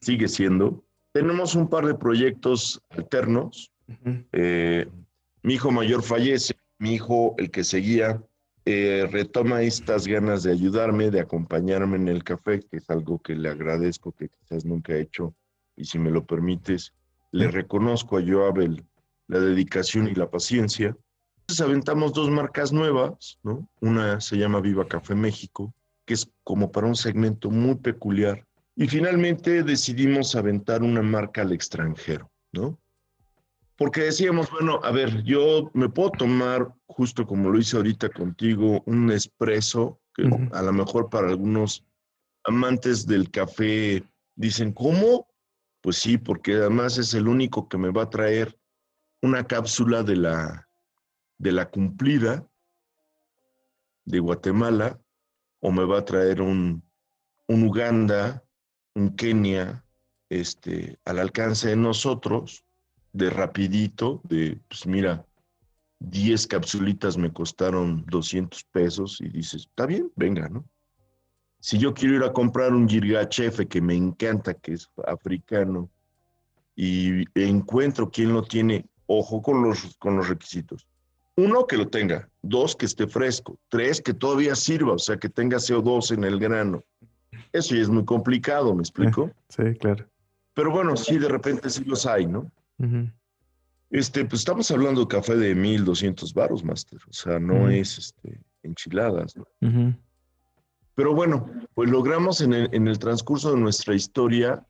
[0.02, 0.84] sigue siendo.
[1.14, 3.72] Tenemos un par de proyectos alternos.
[4.32, 4.86] Eh,
[5.44, 8.22] mi hijo mayor fallece, mi hijo, el que seguía,
[8.66, 13.36] eh, retoma estas ganas de ayudarme, de acompañarme en el café, que es algo que
[13.36, 15.36] le agradezco, que quizás nunca he hecho,
[15.76, 16.94] y si me lo permites,
[17.32, 18.86] le reconozco a Joab el-
[19.28, 20.96] la dedicación y la paciencia.
[21.42, 23.68] Entonces aventamos dos marcas nuevas, ¿no?
[23.82, 25.74] Una se llama Viva Café México,
[26.06, 28.46] que es como para un segmento muy peculiar.
[28.76, 32.80] Y finalmente decidimos aventar una marca al extranjero, ¿no?
[33.84, 38.82] Porque decíamos, bueno, a ver, yo me puedo tomar, justo como lo hice ahorita contigo,
[38.86, 41.86] un espresso, que a lo mejor para algunos
[42.46, 44.02] amantes del café
[44.36, 45.28] dicen, ¿cómo?
[45.82, 48.58] Pues sí, porque además es el único que me va a traer
[49.22, 50.70] una cápsula de la,
[51.38, 52.48] de la cumplida
[54.06, 54.98] de Guatemala,
[55.60, 56.90] o me va a traer un,
[57.50, 58.46] un Uganda,
[58.96, 59.86] un Kenia,
[60.30, 62.63] este, al alcance de nosotros,
[63.14, 65.26] de rapidito, de, pues mira,
[66.00, 70.66] 10 capsulitas me costaron 200 pesos y dices, está bien, venga, ¿no?
[71.60, 75.90] Si yo quiero ir a comprar un Jirgachefe que me encanta, que es africano,
[76.76, 80.88] y encuentro quién lo tiene, ojo con los, con los requisitos.
[81.38, 82.30] Uno, que lo tenga.
[82.42, 83.58] Dos, que esté fresco.
[83.70, 86.84] Tres, que todavía sirva, o sea, que tenga CO2 en el grano.
[87.52, 89.32] Eso ya es muy complicado, ¿me explico?
[89.50, 90.08] Sí, claro.
[90.56, 92.52] Pero bueno, sí, de repente sí los hay, ¿no?
[93.90, 97.00] Este, pues estamos hablando de café de 1200 baros, Master.
[97.08, 99.36] O sea, no es este, enchiladas.
[100.96, 104.66] Pero bueno, pues logramos en el, en el transcurso de nuestra historia,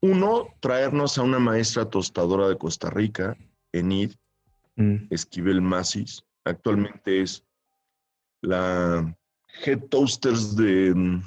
[0.00, 3.36] uno, traernos a una maestra tostadora de Costa Rica,
[3.72, 4.12] Enid
[4.80, 6.24] Mm, Esquivel Masis.
[6.44, 7.44] Actualmente es
[8.40, 9.14] la
[9.64, 11.22] head toasters de mm,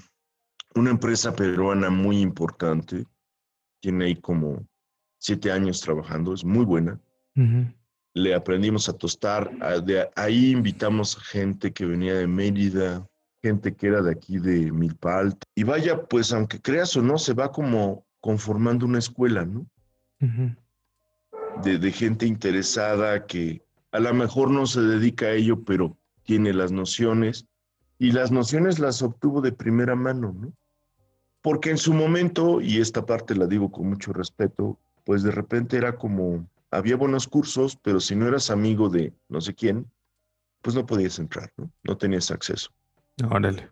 [0.76, 3.06] una empresa peruana muy importante.
[3.80, 4.66] Tiene ahí como
[5.24, 7.00] siete años trabajando, es muy buena.
[7.36, 7.66] ujú.
[8.16, 9.50] le aprendimos a tostar.
[9.60, 13.08] a- De ahí invitamos gente que venía de Mérida,
[13.42, 15.48] gente que era de aquí de Milpa Alta.
[15.56, 19.66] Y vaya, pues aunque creas o no, se va como conformando una escuela, ¿no?
[20.22, 20.56] Ujú,
[21.64, 26.54] De, de gente interesada que a lo mejor no se dedica a ello, pero tiene
[26.54, 27.48] las nociones
[27.98, 30.54] y las nociones las obtuvo de primera mano, ¿no?
[31.42, 35.78] Porque en su momento, y esta parte la digo con mucho respeto, pues de repente
[35.78, 39.92] era como, había buenos cursos, pero si no eras amigo de no sé quién,
[40.62, 41.72] pues no podías entrar, ¿no?
[41.84, 42.72] No tenías acceso.
[43.30, 43.70] Órale.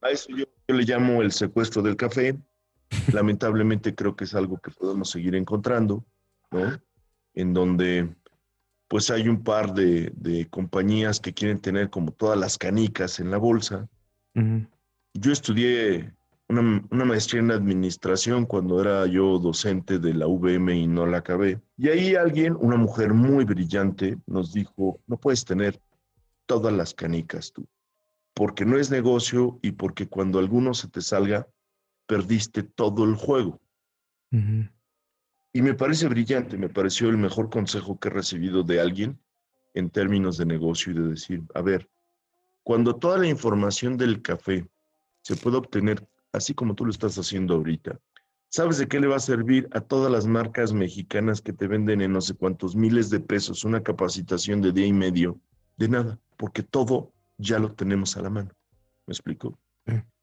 [0.00, 2.36] A eso yo, yo le llamo el secuestro del café.
[3.12, 6.04] Lamentablemente creo que es algo que podemos seguir encontrando,
[6.50, 6.80] ¿no?
[7.34, 8.08] En donde
[8.88, 13.30] pues hay un par de, de compañías que quieren tener como todas las canicas en
[13.30, 13.86] la bolsa.
[15.14, 16.14] Yo estudié
[16.48, 21.18] una, una maestría en administración cuando era yo docente de la VM y no la
[21.18, 21.60] acabé.
[21.76, 25.80] Y ahí alguien, una mujer muy brillante, nos dijo, no puedes tener
[26.46, 27.66] todas las canicas tú,
[28.34, 31.46] porque no es negocio y porque cuando alguno se te salga,
[32.06, 33.60] perdiste todo el juego.
[34.32, 34.68] Ujú.
[35.52, 39.18] Y me parece brillante, me pareció el mejor consejo que he recibido de alguien
[39.74, 41.88] en términos de negocio y de decir, a ver,
[42.62, 44.66] cuando toda la información del café
[45.22, 47.98] se puede obtener así como tú lo estás haciendo ahorita,
[48.48, 52.00] ¿sabes de qué le va a servir a todas las marcas mexicanas que te venden
[52.00, 55.40] en no sé cuántos miles de pesos una capacitación de día y medio?
[55.76, 58.50] De nada, porque todo ya lo tenemos a la mano.
[59.06, 59.58] ¿Me explico?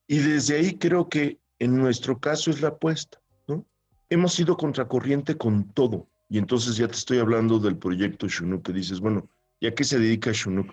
[0.07, 3.65] Y desde ahí creo que en nuestro caso es la apuesta, ¿no?
[4.09, 6.07] Hemos ido contracorriente con todo.
[6.29, 9.29] Y entonces ya te estoy hablando del proyecto Shunuk, que dices, bueno,
[9.59, 10.71] ¿y a qué se dedica Shunuk?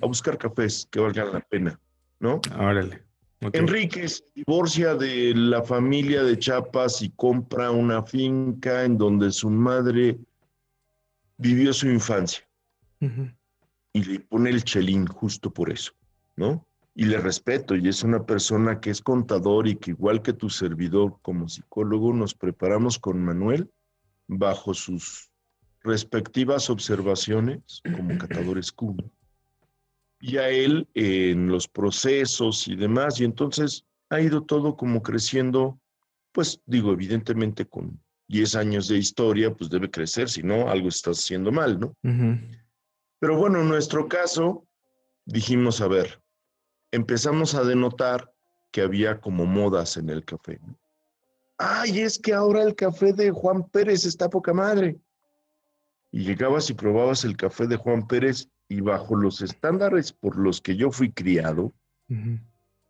[0.00, 1.80] A buscar cafés que valgan la pena,
[2.20, 2.40] ¿no?
[2.56, 3.07] Órale.
[3.40, 3.54] Ok.
[3.54, 9.48] Enrique se divorcia de la familia de Chiapas y compra una finca en donde su
[9.48, 10.18] madre
[11.36, 12.44] vivió su infancia
[13.92, 15.92] y le pone el chelín justo por eso,
[16.36, 16.66] ¿no?
[16.94, 20.50] Y le respeto y es una persona que es contador y que igual que tu
[20.50, 23.70] servidor como psicólogo nos preparamos con Manuel
[24.26, 25.30] bajo sus
[25.82, 28.96] respectivas observaciones como catadores Q.
[30.20, 35.78] Y a él en los procesos y demás y entonces ha ido todo como creciendo,
[36.32, 41.10] pues digo, evidentemente con 10 años de historia, pues debe crecer, si no, algo está
[41.10, 41.94] haciendo mal, ¿no?
[43.20, 44.66] Pero bueno, en nuestro caso,
[45.24, 46.20] dijimos, a ver,
[46.90, 48.32] empezamos a denotar
[48.70, 50.58] que había como modas en el café.
[50.62, 50.78] ¿no?
[51.56, 55.00] Ay, es que ahora el café de Juan Pérez está poca madre.
[56.10, 60.60] Y llegabas y probabas el café de Juan Pérez y bajo los estándares por los
[60.60, 61.72] que yo fui criado,
[62.08, 62.38] Ujú.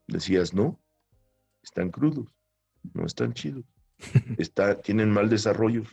[0.06, 0.78] decías, no,
[1.62, 2.26] están crudos,
[2.94, 3.64] no están chidos,
[4.38, 5.84] está, tienen mal desarrollo,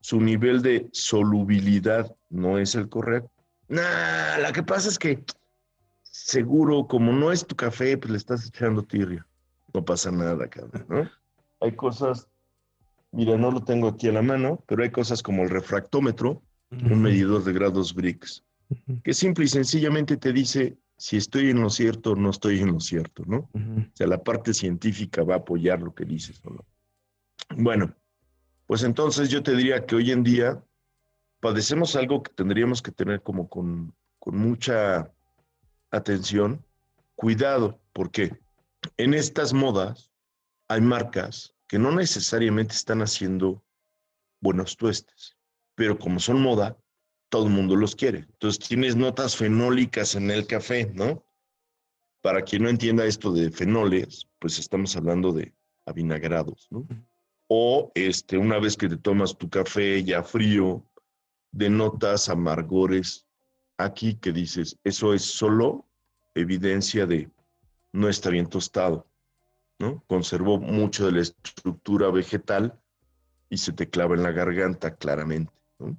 [0.00, 3.30] su nivel de solubilidad no es el correcto.
[3.68, 5.24] Nah, la que pasa es que
[6.02, 9.26] seguro, como no es tu café, pues le estás echando tirria.
[9.72, 11.10] No pasa nada, cabrón, ¿no?
[11.60, 12.28] Hay cosas,
[13.10, 17.00] mira, no lo tengo aquí a la mano, pero hay cosas como el refractómetro, un
[17.00, 18.44] medidor de grados Briggs,
[19.02, 22.72] Que simple y sencillamente te dice si estoy en lo cierto o no estoy en
[22.72, 23.50] lo cierto, ¿no?
[23.52, 23.80] Ujú.
[23.80, 26.64] O sea, la parte científica va a apoyar lo que dices, ¿o no?
[27.56, 27.94] Bueno,
[28.66, 30.64] pues entonces yo te diría que hoy en día
[31.40, 35.12] padecemos algo que tendríamos que tener como con, con mucha
[35.90, 36.64] atención,
[37.14, 38.40] cuidado, porque
[38.96, 40.10] en estas modas
[40.68, 43.62] hay marcas que no necesariamente están haciendo
[44.40, 45.36] buenos tuestes,
[45.74, 46.76] pero como son moda,
[47.34, 48.18] todo el mundo los quiere.
[48.18, 51.26] Entonces tienes notas fenólicas en el café, ¿no?
[52.22, 55.52] Para quien no entienda esto de fenoles, pues estamos hablando de
[55.84, 56.86] avinagrados, ¿no?
[57.48, 60.88] O este, una vez que te tomas tu café ya frío,
[61.50, 63.26] de notas amargores
[63.78, 65.88] aquí que dices, eso es solo
[66.36, 67.28] evidencia de
[67.92, 69.08] no está bien tostado,
[69.80, 70.04] ¿no?
[70.06, 72.78] Conservó mucho de la estructura vegetal
[73.50, 75.98] y se te clava en la garganta claramente, ¿no?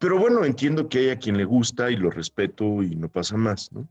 [0.00, 3.36] Pero bueno, entiendo que hay a quien le gusta y lo respeto y no pasa
[3.36, 3.86] más, ¿no?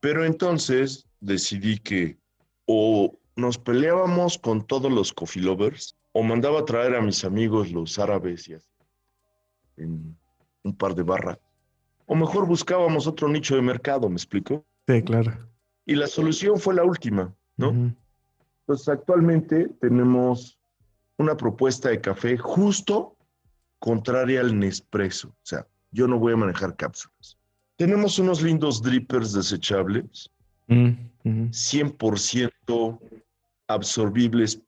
[0.00, 2.18] Pero entonces decidí que
[2.66, 7.70] o nos peleábamos con todos los coffee lovers o mandaba a traer a mis amigos
[7.70, 8.68] los árabes y así,
[9.76, 10.18] en
[10.64, 11.38] un par de barras.
[12.06, 14.64] O mejor buscábamos otro nicho de mercado, ¿me explico?
[14.88, 15.38] Sí, claro.
[15.84, 17.70] Y la solución fue la última, ¿no?
[17.70, 17.94] Ujú.
[18.64, 20.58] Pues actualmente tenemos
[21.16, 23.15] una propuesta de café justo
[23.78, 25.28] contraria al Nespresso.
[25.28, 27.38] O sea, yo no voy a manejar cápsulas.
[27.76, 30.30] Tenemos unos lindos drippers desechables,
[30.68, 30.90] Mm,
[31.24, 31.48] ujú.
[31.52, 32.98] 100%
[33.68, 34.60] absorbibles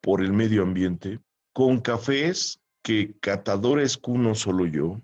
[0.00, 1.20] por el medio ambiente,
[1.52, 5.00] con cafés que catadores Q, no solo yo,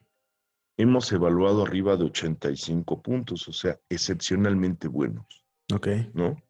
[0.78, 5.44] hemos evaluado arriba de 85 puntos, o sea, excepcionalmente buenos,
[5.74, 5.88] Ok.
[6.14, 6.42] ¿no?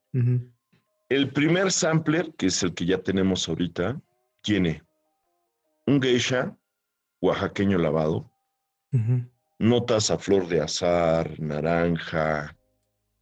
[1.09, 4.01] El primer sampler, que es el que ya tenemos ahorita,
[4.43, 4.83] tiene
[5.87, 6.57] un geisha
[7.21, 8.31] oaxaqueño lavado,
[9.59, 12.57] notas a flor de azar, naranja,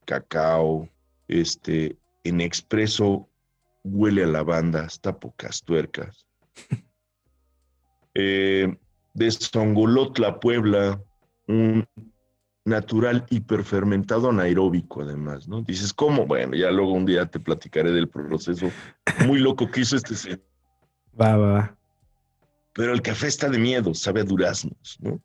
[0.04, 0.88] cacao,
[1.26, 3.28] este, en expreso
[3.84, 6.26] huele a lavanda, hasta pocas tuercas.
[8.20, 8.76] Eh,
[9.14, 11.00] de Songolotla, Puebla,
[11.46, 11.86] un
[12.64, 15.62] natural hiperfermentado anaeróbico, además, ¿no?
[15.62, 16.26] Dices, ¿cómo?
[16.26, 18.72] Bueno, ya luego un día te platicaré del proceso
[19.26, 20.40] muy loco que hizo este
[21.20, 21.77] Va, va, va.
[22.78, 25.20] Pero el café está de miedo, sabe a duraznos, ¿no?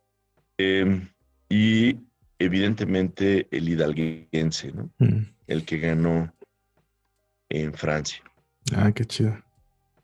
[0.57, 1.07] Em,
[1.49, 1.99] y
[2.39, 4.89] evidentemente el hidalguense, ¿no?
[4.97, 5.27] Mm.
[5.45, 6.33] El que ganó
[7.49, 8.23] en Francia.
[8.75, 9.37] Ah, qué chido.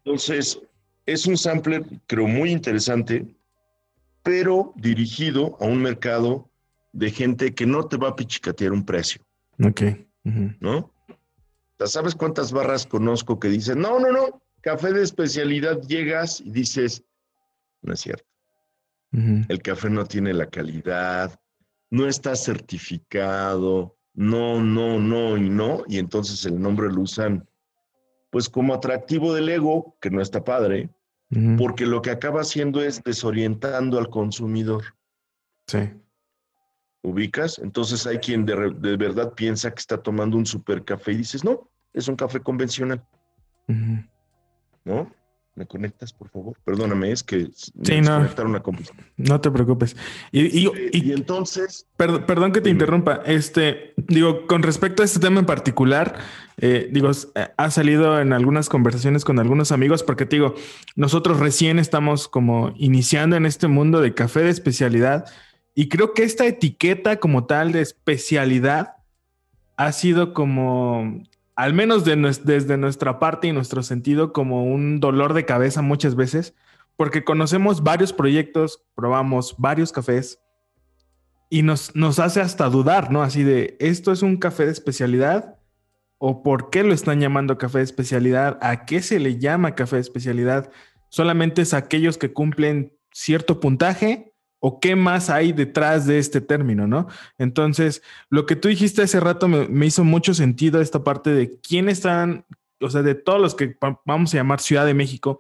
[0.03, 0.61] Entonces,
[1.07, 3.25] es un sampler, creo, muy interesante,
[4.21, 6.47] pero dirigido a un mercado
[6.93, 9.23] de gente que no te va a pichicatear un precio.
[9.63, 9.81] Ok.
[10.59, 10.93] ¿No?
[11.83, 17.03] ¿Sabes cuántas barras conozco que dicen, no, no, no, café de especialidad llegas y dices,
[17.82, 18.25] no es cierto.
[19.11, 21.39] El café no tiene la calidad,
[21.89, 27.47] no está certificado, no, no, no y no, y entonces el nombre lo usan
[28.30, 30.89] pues como atractivo del ego, que no está padre,
[31.57, 34.84] porque lo que acaba haciendo es desorientando al consumidor.
[35.67, 35.91] Sí.
[37.01, 37.59] ¿Ubicas?
[37.59, 41.69] Entonces hay quien de, verdad piensa que está tomando un super café y dices, no,
[41.93, 43.03] es un café convencional.
[44.86, 45.11] ¿No?
[45.60, 46.55] ¿Me conectas, por favor?
[46.64, 48.64] Perdóname, es que sí, no, una
[49.18, 49.93] No te preocupes.
[50.32, 51.86] Y, y, entonces.
[51.97, 53.22] Perdón, que te interrumpa.
[53.26, 56.18] Este, digo, con respecto a este tema en particular,
[56.60, 57.12] eh, digo,
[57.57, 60.55] ha salido en algunas conversaciones con algunos amigos, porque te digo,
[60.95, 65.26] nosotros recién estamos como iniciando en este mundo de café de especialidad.
[65.76, 68.93] Y creo que esta etiqueta como tal de especialidad
[69.76, 71.22] ha sido como
[71.60, 76.55] al menos desde nuestra parte y nuestro sentido, como un dolor de cabeza muchas veces,
[76.95, 80.39] porque conocemos varios proyectos, probamos varios cafés
[81.49, 83.24] y nos, nos hace hasta dudar, ¿no?
[83.24, 85.57] Así de, ¿esto es un café de especialidad?
[86.18, 88.57] ¿O por qué lo están llamando café de especialidad?
[88.62, 90.72] ¿A qué se le llama café de especialidad?
[91.10, 94.28] ¿Solamente es aquellos que cumplen cierto puntaje?
[94.60, 97.07] O qué más hay detrás de este término, ¿no?
[97.38, 101.89] Entonces, lo que tú dijiste hace rato me, hizo mucho sentido esta parte de quién
[101.89, 102.45] están,
[102.82, 105.39] o sea, de todos los que vamos a llamar Ciudad de México,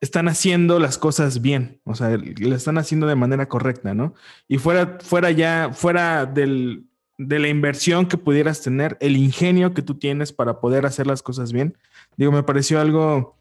[0.00, 4.14] están haciendo las cosas bien, o sea, lo están haciendo de manera correcta, ¿no?
[4.46, 6.86] Y fuera, fuera ya, fuera del,
[7.18, 11.22] de la inversión que pudieras tener, el ingenio que tú tienes para poder hacer las
[11.22, 11.76] cosas bien,
[12.16, 13.36] digo, me pareció algo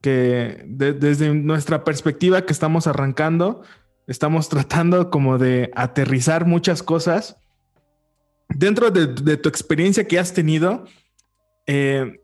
[0.00, 3.62] que desde nuestra perspectiva que estamos arrancando,
[4.12, 7.38] Estamos tratando como de aterrizar muchas cosas.
[8.50, 10.84] Dentro de, tu experiencia que has tenido,
[11.66, 12.20] eh,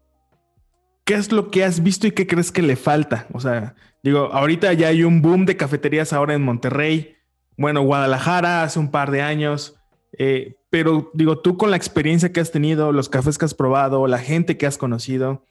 [1.07, 3.27] ¿qué es lo que has visto y qué crees que le falta?
[3.33, 7.17] O sea, digo, ahorita ya hay un boom de cafeterías ahora en Monterrey,
[7.57, 9.75] bueno, Guadalajara hace un par de años,
[10.19, 14.07] eh, pero digo, tú con la experiencia que has tenido, los cafés que has probado,
[14.07, 15.43] la gente que has conocido,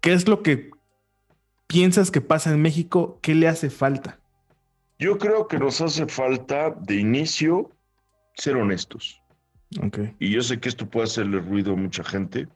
[0.00, 0.70] ¿qué es lo que
[1.66, 3.18] piensas que pasa en México?
[3.22, 4.20] ¿Qué le hace falta?
[4.98, 7.70] Yo creo que nos hace falta de inicio
[8.34, 9.20] ser honestos.
[9.82, 10.14] Okay.
[10.18, 12.48] Y yo sé que esto puede hacerle ruido a mucha gente.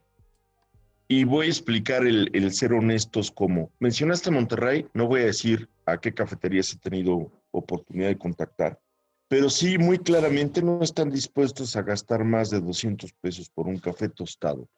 [1.09, 5.99] Y voy a explicar el, ser honestos como, mencionaste Monterrey, no voy a decir a
[5.99, 8.80] qué cafeterías he tenido oportunidad de contactar,
[9.26, 13.78] pero sí muy claramente no están dispuestos a gastar más de 200 pesos por un
[13.78, 14.68] café tostado.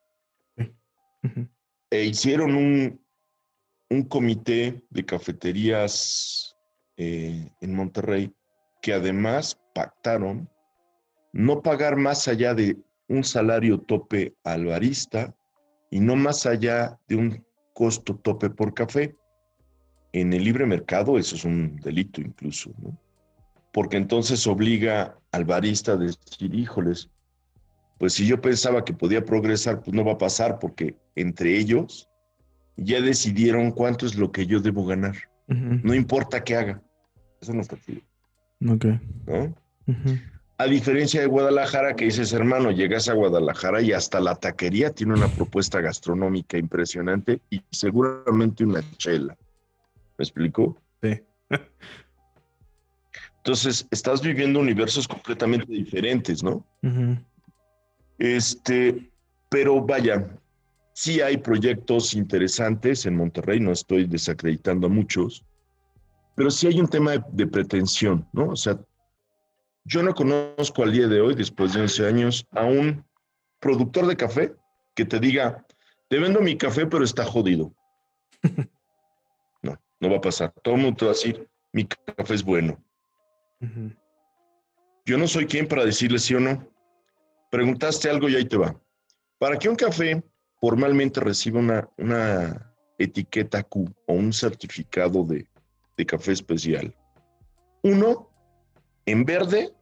[1.90, 3.04] E hicieron un,
[3.90, 6.51] un comité de cafeterías
[7.05, 8.32] eh, en Monterrey
[8.80, 10.48] que además pactaron
[11.32, 12.76] no pagar más allá de
[13.09, 15.34] un salario tope al barista
[15.90, 17.44] y no más allá de un
[17.74, 19.16] costo tope por café.
[20.12, 22.96] En el libre mercado eso es un delito incluso, ¿no?
[23.72, 27.11] Porque entonces obliga al barista a decir, híjoles,
[27.98, 32.09] pues si yo pensaba que podía progresar, pues no va a pasar porque entre ellos
[32.76, 35.16] ya decidieron cuánto es lo que yo debo ganar.
[35.48, 36.82] No importa qué haga.
[37.43, 38.01] Eso no está chido.
[38.70, 38.86] Ok.
[39.26, 39.55] ¿No?
[40.59, 45.14] A diferencia de Guadalajara, que dices, hermano, llegas a Guadalajara y hasta la taquería tiene
[45.14, 49.36] una propuesta gastronómica impresionante y seguramente una chela.
[50.16, 50.80] ¿Me explico?
[51.03, 51.20] Sí.
[53.38, 56.64] Entonces, estás viviendo universos completamente diferentes, ¿no?
[58.18, 59.11] Este,
[59.49, 60.28] pero vaya,
[60.93, 65.45] sí hay proyectos interesantes en Monterrey, no estoy desacreditando a muchos,
[66.35, 68.51] pero sí hay un tema de, pretensión, ¿no?
[68.51, 68.78] O sea,
[69.85, 73.05] yo no conozco al día de hoy, después de 11 años, a un
[73.61, 74.55] productor de café
[74.95, 75.66] que te diga,
[76.09, 77.74] te vendo mi café, pero está jodido.
[79.62, 80.53] No, no va a pasar.
[80.62, 82.83] Todo el mundo va a decir, mi café es bueno.
[85.07, 86.66] Yo no soy quien para decirle sí o no.
[87.49, 88.74] Preguntaste algo y ahí te va.
[89.39, 90.20] Para que un café
[90.61, 95.47] formalmente reciba una, una etiqueta Q o un certificado de,
[96.03, 96.94] de café especial,
[97.82, 98.28] uno,
[99.07, 99.72] en verde,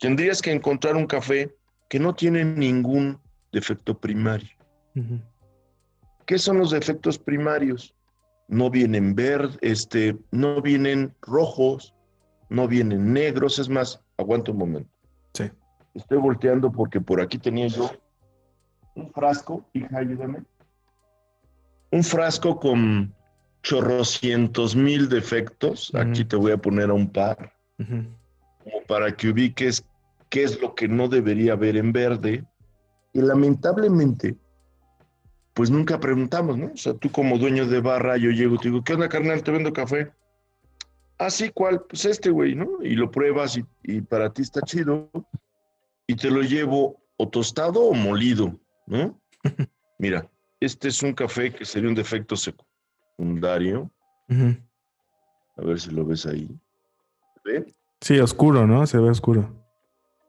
[0.00, 1.54] tendrías que encontrar un café
[1.88, 3.18] que no tiene ningún
[3.52, 4.50] defecto primario.
[6.26, 7.94] ¿Qué son los defectos primarios?
[8.48, 11.94] No vienen verdes, este, no vienen rojos,
[12.48, 13.58] no vienen negros.
[13.58, 14.90] Es más, aguanta un momento.
[15.34, 15.50] Sí.
[15.94, 17.90] Estoy volteando porque por aquí tenía yo
[18.94, 20.42] un frasco, hija, ayúdame.
[21.90, 23.14] Un frasco con
[23.66, 25.92] chorrocientos mil defectos.
[25.92, 29.84] Aquí te voy a poner a un par, como para que ubiques
[30.30, 32.44] qué es lo que no debería haber en verde.
[33.12, 34.36] Y lamentablemente,
[35.52, 36.66] pues nunca preguntamos, ¿no?
[36.66, 39.42] O sea, tú como dueño de barra, yo llego y te digo, ¿qué onda, carnal?
[39.42, 40.12] Te vendo café.
[41.18, 41.82] Ah, sí, ¿cuál?
[41.88, 42.68] Pues este, güey, ¿no?
[42.84, 45.10] Y lo pruebas y, y para ti está chido.
[46.06, 49.20] Y te lo llevo o tostado o molido, ¿no?
[49.98, 52.36] Mira, este es un café que sería un defecto
[53.16, 53.90] secundario.
[55.56, 56.48] A ver si lo ves ahí.
[57.44, 57.74] ¿Ve?
[58.00, 58.86] Sí, oscuro, ¿no?
[58.86, 59.48] Se ve oscuro.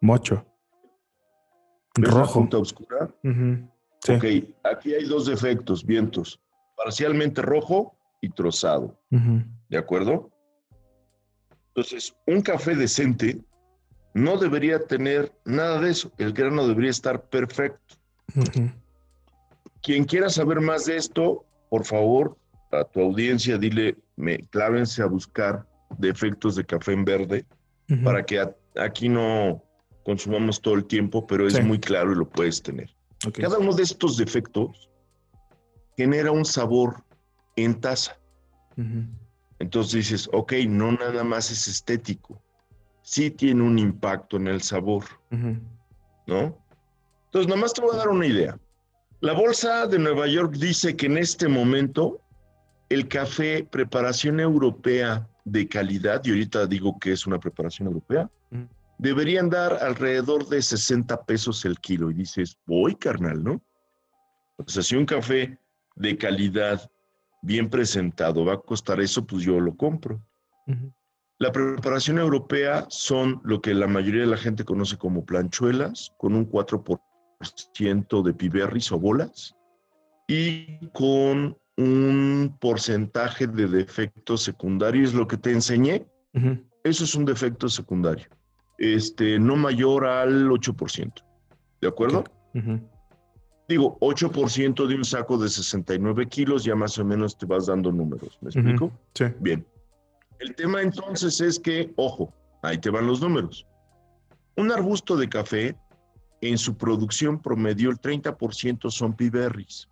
[0.02, 0.46] Mocho.
[1.98, 2.40] ¿Ves la Rojo.
[2.40, 3.10] punta oscura?
[4.04, 4.14] Sí.
[4.14, 4.26] Ok,
[4.64, 6.40] aquí hay dos defectos, vientos.
[6.76, 8.98] Parcialmente rojo y trozado.
[9.10, 10.30] ¿de acuerdo?
[11.70, 13.40] Entonces, un café decente
[14.14, 16.12] no debería tener nada de eso.
[16.18, 17.96] El grano debería estar perfecto.
[19.82, 22.38] Quien quiera saber más de esto, por favor,
[22.72, 25.65] a tu audiencia, dile, me clávense a buscar
[25.97, 27.45] defectos de café en verde
[27.89, 28.03] Ujú.
[28.03, 29.63] para que a- aquí no
[30.03, 31.61] consumamos todo el tiempo, pero es Sí.
[31.61, 32.93] muy claro y lo puedes tener.
[33.26, 33.39] Ok.
[33.39, 34.89] Cada uno de estos defectos
[35.95, 37.03] genera un sabor
[37.55, 38.18] en taza.
[38.78, 39.05] Ujú.
[39.59, 42.39] Entonces dices, ok, no nada más es estético,
[43.01, 45.57] sí tiene un impacto en el sabor, Ujú.
[46.28, 46.57] ¿no?
[47.26, 48.57] Entonces, nomás te voy a dar una idea.
[49.20, 52.22] La bolsa de Nueva York dice que en este momento
[52.90, 58.64] el café preparación europea de calidad, y ahorita digo que es una preparación europea, Mm.
[58.98, 62.12] deberían dar alrededor de 60 pesos el kilo.
[62.12, 63.62] Y dices, voy, carnal, ¿no?
[64.58, 65.60] O sea, si un café
[65.96, 66.90] de calidad
[67.42, 70.22] bien presentado va a costar eso, pues yo lo compro.
[71.40, 76.34] La preparación europea son lo que la mayoría de la gente conoce como planchuelas, con
[76.34, 79.56] un 4% de piberris o bolas
[80.28, 86.05] y con un porcentaje de defectos secundarios, lo que te enseñé,
[86.84, 88.28] eso es un defecto secundario,
[88.78, 91.13] este, no mayor al 8%.
[91.82, 92.23] ¿De acuerdo?
[93.67, 97.91] Digo, 8% de un saco de 69 kilos, ya más o menos te vas dando
[97.91, 98.38] números.
[98.41, 98.91] ¿Me explico?
[99.13, 99.25] Sí.
[99.39, 99.65] Bien.
[100.39, 103.67] El tema entonces es que, ojo, ahí te van los números.
[104.55, 105.75] Un arbusto de café,
[106.41, 109.88] en su producción promedio, el 30% son piberris.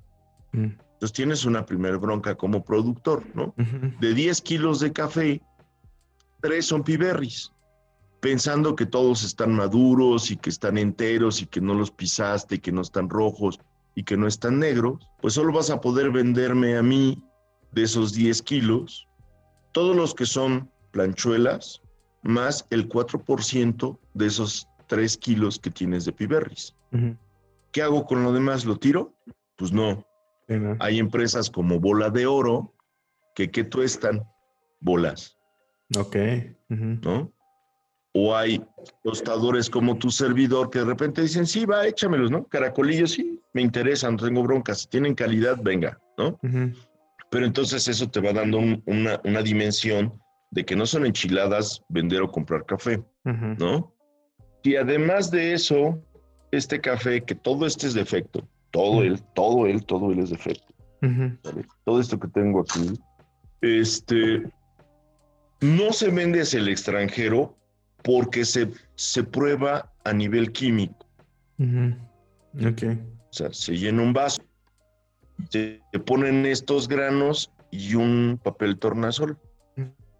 [0.53, 0.69] Mm.
[1.05, 3.53] Entonces tienes una primer bronca como productor, ¿no?
[3.99, 5.39] De 10 kilos de café,
[6.41, 7.51] 3 son piberris.
[8.21, 12.57] Pensando que todos están maduros y que están enteros y que no los pisaste y
[12.57, 13.59] que no están rojos
[13.93, 17.21] y que no están negros, pues solo vas a poder venderme a mí
[17.71, 19.07] de esos 10 kilos
[19.73, 21.83] todos los que son planchuelas
[22.23, 26.73] más el 4% de esos 3 kilos que tienes de piberris.
[27.71, 28.65] ¿Qué hago con lo demás?
[28.65, 29.13] ¿Lo tiro?
[29.55, 30.03] Pues no.
[30.47, 30.77] Sí, ¿no?
[30.79, 32.73] Hay empresas como Bola de Oro
[33.33, 34.23] que ¿qué tuestan?
[34.79, 35.37] Bolas,
[35.97, 36.15] Ok.
[36.69, 37.31] ¿no?
[38.13, 38.63] O hay
[39.03, 42.45] tostadores como tu servidor que de repente dicen, sí, va, échamelos, ¿no?
[42.47, 44.81] Caracolillos, sí, me interesan, no tengo broncas.
[44.81, 46.39] Si tienen calidad, venga, ¿no?
[47.29, 50.13] Pero entonces eso te va dando un- una, una dimensión
[50.51, 53.03] de que no son enchiladas vender o comprar café.
[53.25, 53.93] ¿no?
[54.63, 56.01] Y además de eso,
[56.51, 60.73] este café, que todo este es defecto, todo él, todo él, todo él es defecto.
[61.85, 62.91] Todo esto que tengo aquí,
[63.61, 64.43] este,
[65.61, 67.55] no se vende hacia el extranjero
[68.03, 71.05] porque se, se prueba a nivel químico.
[71.57, 71.95] Ujú.
[72.67, 72.83] Ok.
[73.29, 74.41] O sea, se llena un vaso,
[75.49, 79.37] se ponen estos granos y un papel tornasol.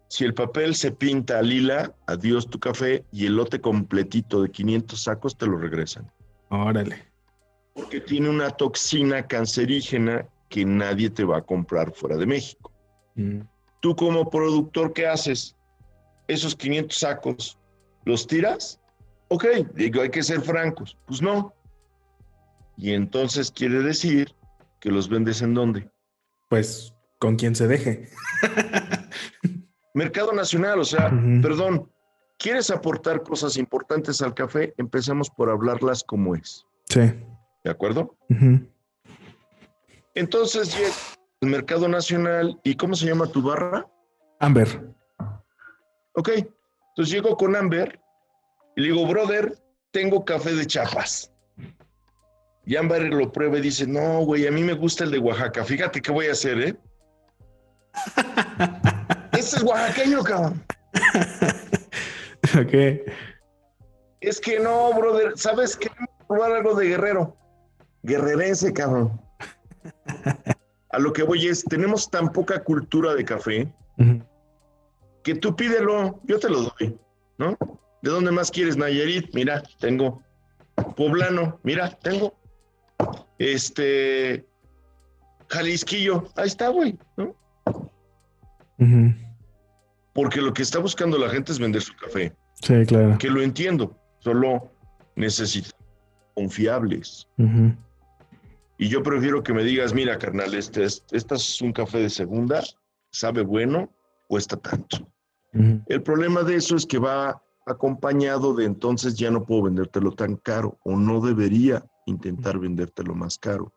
[0.08, 4.50] Si el papel se pinta a lila, adiós tu café y el lote completito de
[4.50, 6.10] 500 sacos te lo regresan.
[6.48, 7.15] Órale.
[7.76, 12.72] Porque tiene una toxina cancerígena que nadie te va a comprar fuera de México.
[13.14, 13.42] Mm.
[13.80, 15.54] Tú como productor, ¿qué haces?
[16.26, 17.58] Esos 500 sacos,
[18.04, 18.80] ¿los tiras?
[19.28, 20.96] Ok, digo, hay que ser francos.
[21.06, 21.54] Pues no.
[22.76, 24.34] Y entonces quiere decir
[24.80, 25.88] que los vendes en dónde?
[26.48, 28.08] Pues con quien se deje.
[29.94, 31.10] Mercado nacional, o sea,
[31.40, 31.88] perdón,
[32.38, 34.74] ¿Quieres aportar cosas importantes al café?
[34.76, 36.66] Empecemos por hablarlas como es.
[36.88, 37.00] Sí.
[37.66, 38.16] ¿De acuerdo?
[40.14, 40.94] Entonces llega
[41.42, 43.84] al mercado nacional y ¿cómo se llama tu barra?
[44.38, 44.68] Amber.
[46.12, 46.28] Ok.
[46.28, 47.98] Entonces llego con Amber
[48.76, 49.58] y le digo, brother,
[49.90, 51.32] tengo café de chapas.
[52.64, 55.64] Y Amber lo prueba y dice, no, güey, a mí me gusta el de Oaxaca.
[55.64, 56.76] Fíjate qué voy a hacer, ¿eh?
[59.32, 60.64] este es oaxaqueño, cabrón.
[62.44, 63.10] ok.
[64.20, 65.90] Es que no, brother, ¿sabes qué?
[66.28, 67.36] Probar algo de guerrero.
[68.06, 69.20] Guerrerense, cabrón.
[70.90, 73.68] A lo que voy es, tenemos tan poca cultura de café
[75.26, 76.96] que tú pídelo, yo te lo doy,
[77.36, 77.58] ¿no?
[78.00, 79.34] ¿De dónde más quieres, Nayarit?
[79.34, 80.22] Mira, tengo.
[80.96, 82.32] Poblano, mira, tengo.
[83.38, 84.46] Este.
[85.48, 87.34] Jalisquillo, ahí está, güey, ¿no?
[90.14, 92.32] Porque lo que está buscando la gente es vender su café.
[92.62, 93.18] Sí, claro.
[93.18, 94.70] Que lo entiendo, solo
[95.16, 95.70] necesito
[96.34, 97.26] confiables.
[98.78, 102.62] Y yo prefiero que me digas, mira, carnal, este, este, es un café de segunda,
[103.10, 103.90] sabe bueno,
[104.28, 105.08] cuesta tanto.
[105.86, 110.36] El problema de eso es que va acompañado de entonces ya no puedo vendértelo tan
[110.36, 113.72] caro o no debería intentar vendértelo más caro.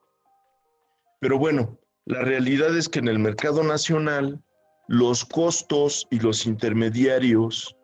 [1.21, 4.43] Pero bueno, la realidad es que en el mercado nacional
[4.89, 7.75] los costos y los intermediarios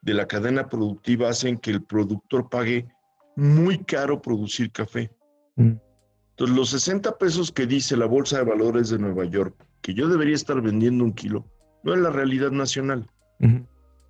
[0.00, 2.88] de la cadena productiva hacen que el productor pague
[3.34, 5.10] muy caro producir café.
[6.36, 10.06] Entonces, los 60 pesos que dice la Bolsa de Valores de Nueva York, que yo
[10.06, 11.46] debería estar vendiendo un kilo,
[11.82, 13.08] no es la realidad nacional.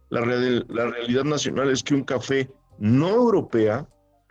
[0.08, 3.86] La, realidad nacional es que un café no europea,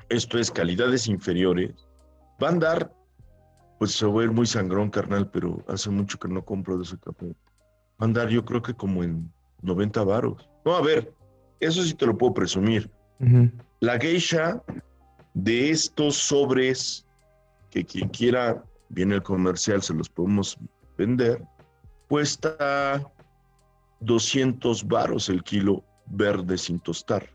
[0.09, 1.87] esto es calidades inferiores,
[2.43, 2.93] va a andar,
[3.79, 6.83] pues se va a ir muy sangrón, carnal, pero hace mucho que no compro de
[6.83, 7.27] ese café.
[7.27, 9.31] Va a andar yo creo que como en
[9.61, 10.49] 90 varos.
[10.65, 11.13] No, a ver,
[11.61, 12.91] eso sí te lo puedo presumir.
[13.79, 14.61] La geisha
[15.33, 17.05] de estos sobres,
[17.75, 20.57] que quien quiera, viene el comercial, se los podemos
[20.97, 21.43] vender,
[22.07, 23.11] cuesta
[23.99, 27.29] 200 varos el kilo verde sin tostar.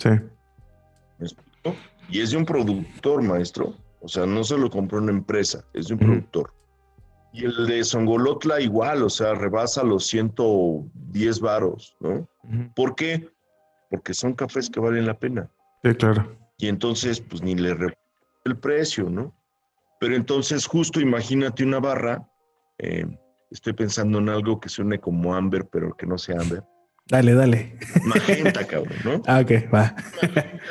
[0.00, 0.08] Sí.
[0.08, 1.76] ¿Me explico?
[2.08, 3.74] Y es de un productor, maestro.
[4.00, 6.52] O sea, no se lo compró una empresa, es de un productor.
[7.32, 12.28] Y el de Songolotla igual, o sea, rebasa los 110 varos, ¿no?
[12.74, 13.28] ¿Por qué?
[13.88, 15.48] Porque son cafés que valen la pena.
[15.84, 16.36] Sí, claro.
[16.58, 17.76] Y entonces, pues ni le
[18.44, 19.32] el precio, ¿no?
[20.04, 22.28] Pero entonces, justo imagínate una barra,
[22.76, 23.06] eh,
[23.50, 26.62] Estoy pensando en algo que suene como Amber, pero que no sea Amber.
[27.06, 27.78] Dale, dale.
[28.04, 29.22] Magenta, cabrón, ¿no?
[29.26, 29.94] Ah, ok, va.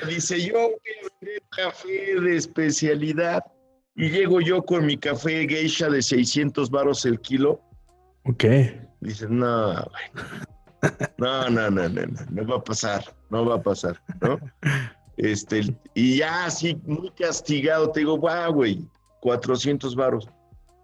[0.08, 3.42] Dice, yo voy a vender café de especialidad
[3.96, 7.60] y llego yo con mi café geisha de 600 varos el kilo.
[8.26, 8.44] Ok.
[9.02, 9.74] Dice, no,
[11.18, 14.38] no, no, no, no, no, no va a pasar, no va a pasar, ¿no?
[15.18, 15.62] Este,
[15.94, 18.86] y ya así, muy castigado, te digo, guau, güey,
[19.24, 20.28] 400 varos.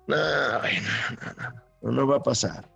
[0.07, 2.67] No, no, no, no va a pasar.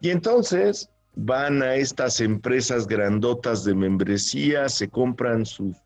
[0.00, 5.76] Y entonces van a estas empresas grandotas de membresía, se compran sus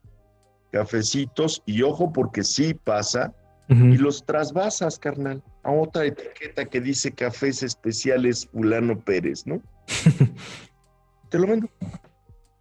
[0.72, 3.32] cafecitos y ojo porque sí pasa
[3.68, 9.62] y los trasvasas, carnal, a otra etiqueta que dice cafés especiales fulano Pérez, ¿no?
[11.30, 11.70] Te lo vendo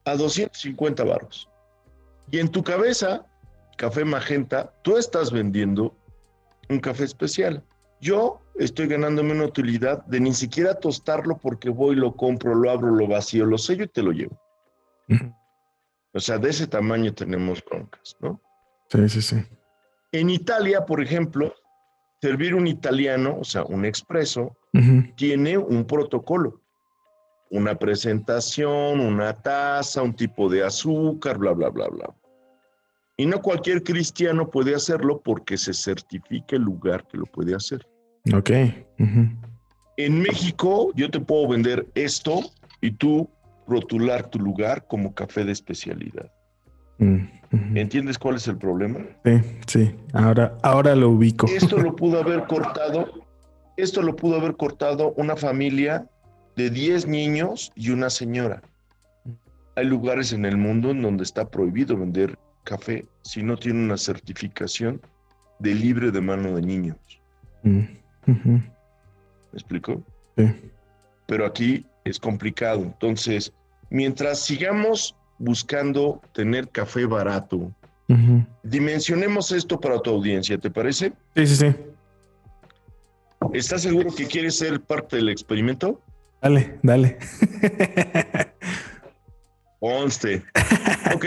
[0.05, 1.49] a 250 baros.
[2.29, 3.25] Y en tu cabeza,
[3.79, 5.95] café magenta, tú estás vendiendo
[6.67, 7.63] un café especial.
[8.01, 12.91] Yo estoy ganándome una utilidad de ni siquiera tostarlo porque voy, lo compro, lo abro,
[12.93, 14.37] lo vacío, lo sello y te lo llevo.
[16.13, 18.41] O sea, de ese tamaño tenemos broncas, ¿no?
[18.89, 19.37] Sí, sí, sí.
[20.11, 21.55] En Italia, por ejemplo,
[22.21, 24.57] servir un italiano, o sea, un expreso,
[25.15, 26.61] tiene un protocolo,
[27.49, 32.18] una presentación, una taza, un tipo de azúcar, bla, bla, bla, bla.
[33.19, 37.85] Y no cualquier cristiano puede hacerlo porque se certifica el lugar que lo puede hacer.
[38.33, 38.49] Ok.
[39.97, 42.39] En México yo te puedo vender esto
[42.79, 43.29] y tú
[43.67, 46.31] rotular tu lugar como café de especialidad.
[46.99, 48.99] Mm, ¿Entiendes cuál es el problema?
[49.25, 49.95] Sí, sí.
[50.13, 51.45] Ahora, ahora lo ubico.
[51.47, 53.25] Esto lo pudo haber cortado,
[53.75, 56.07] esto lo pudo haber cortado una familia
[56.55, 58.61] de 10 niños y una señora.
[59.75, 63.97] Hay lugares en el mundo en donde está prohibido vender café si no tiene una
[63.97, 65.01] certificación
[65.59, 66.97] de libre de mano de niños.
[67.63, 67.81] Mm,
[68.25, 68.71] ¿Me
[69.53, 70.03] explico?
[70.37, 70.71] Sí.
[71.27, 72.81] Pero aquí es complicado.
[72.81, 73.53] Entonces,
[73.89, 77.71] mientras sigamos buscando tener café barato,
[78.63, 81.13] dimensionemos esto para tu audiencia, ¿te parece?
[81.35, 81.75] Sí, sí, sí.
[83.53, 86.01] ¿Estás seguro que quieres ser parte del experimento?
[86.41, 87.17] Dale, dale.
[89.79, 90.43] Conste.
[91.13, 91.25] Ok.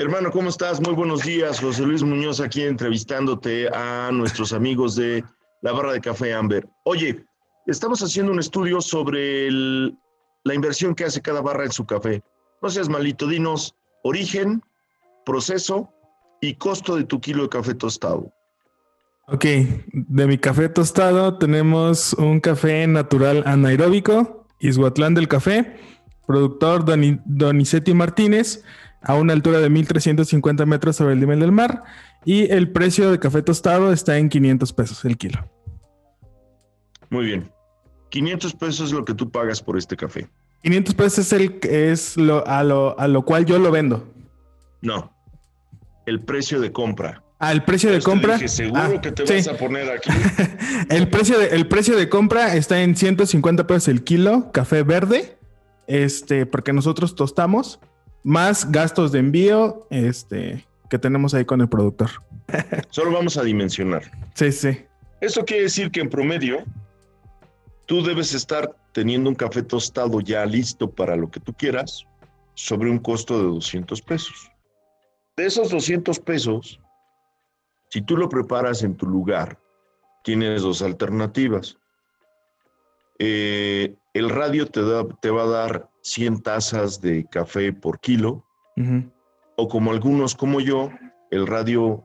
[0.00, 0.80] Hermano, ¿cómo estás?
[0.80, 1.58] Muy buenos días.
[1.58, 5.24] José Luis Muñoz aquí entrevistándote a nuestros amigos de
[5.60, 6.64] la barra de café Amber.
[6.84, 7.24] Oye,
[7.66, 12.22] estamos haciendo un estudio sobre la inversión que hace cada barra en su café.
[12.62, 13.74] No seas malito, dinos
[14.04, 14.62] origen,
[15.26, 15.92] proceso
[16.40, 18.32] y costo de tu kilo de café tostado.
[19.26, 19.44] Ok,
[19.92, 25.76] de mi café tostado tenemos un café natural anaeróbico, Ishuatlán del Café,
[26.24, 28.62] productor Donizetti Martínez,
[29.02, 31.84] a una altura de 1350 metros sobre el nivel del mar,
[32.24, 35.48] y el precio de café tostado está en 500 pesos el kilo.
[37.10, 37.50] Muy bien.
[38.10, 40.28] 500 pesos es lo que tú pagas por este café.
[40.62, 44.12] 500 pesos es, el, es lo, a, lo, a lo cual yo lo vendo.
[44.80, 45.12] No,
[46.06, 47.22] el precio de compra.
[47.38, 48.36] Ah, el precio de compra.
[48.48, 50.10] seguro ah, que te vas a poner aquí.
[50.88, 55.38] el, precio de, el precio de compra está en 150 pesos el kilo, café verde,
[55.86, 57.78] este, porque nosotros tostamos,
[58.28, 62.10] más gastos de envío, este, que tenemos ahí con el productor.
[62.90, 64.02] Solo vamos a dimensionar.
[64.34, 64.84] Sí, sí.
[65.22, 66.62] Eso quiere decir que en promedio,
[67.86, 72.06] tú debes estar teniendo un café tostado ya listo para lo que tú quieras,
[72.52, 74.52] sobre un costo de 200 pesos.
[75.38, 76.78] De esos 200 pesos,
[77.88, 79.58] si tú lo preparas en tu lugar,
[80.22, 81.78] tienes dos alternativas.
[83.18, 84.82] Eh, el radio te,
[85.22, 88.44] te, va a dar 100 tazas de café por kilo,
[89.56, 90.90] o como algunos como yo,
[91.30, 92.04] el radio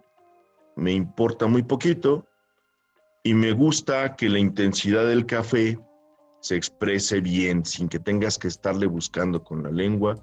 [0.75, 2.25] me importa muy poquito
[3.23, 5.79] y me gusta que la intensidad del café
[6.41, 10.17] se exprese bien, sin que tengas que estarle buscando con la lengua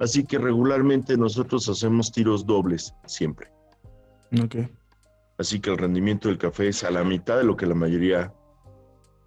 [0.00, 3.52] Así que regularmente nosotros hacemos tiros dobles siempre.
[4.42, 4.56] Ok.
[5.36, 8.32] Así que el rendimiento del café es a la mitad de lo que la mayoría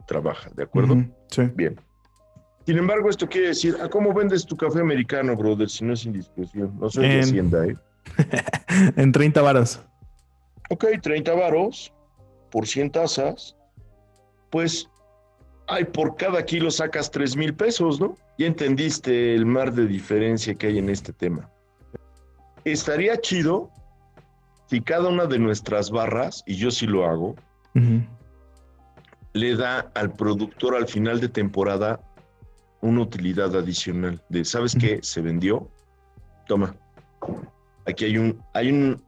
[0.07, 0.97] trabaja, ¿de acuerdo?
[1.29, 1.43] Sí.
[1.55, 1.79] Bien.
[2.65, 5.69] Sin embargo, esto quiere decir, ¿a cómo vendes tu café americano, brother?
[5.69, 6.77] Si no es indiscreción.
[6.79, 7.75] No soy de Hacienda, ¿eh?
[8.95, 9.81] en 30 varos.
[10.69, 11.93] Ok, 30 varos
[12.51, 13.55] por 100 tazas.
[14.49, 14.89] Pues,
[15.67, 18.17] ay, por cada kilo sacas 3 mil pesos, ¿no?
[18.37, 21.49] Ya entendiste el mar de diferencia que hay en este tema.
[22.63, 23.69] Estaría chido
[24.67, 27.35] si cada una de nuestras barras, y yo sí lo hago,
[29.33, 31.99] le da al productor al final de temporada
[32.83, 34.99] una utilidad adicional de, ¿sabes qué?
[35.01, 35.69] Se vendió.
[36.47, 36.75] Toma.
[37.87, 39.01] Aquí hay un, hay un,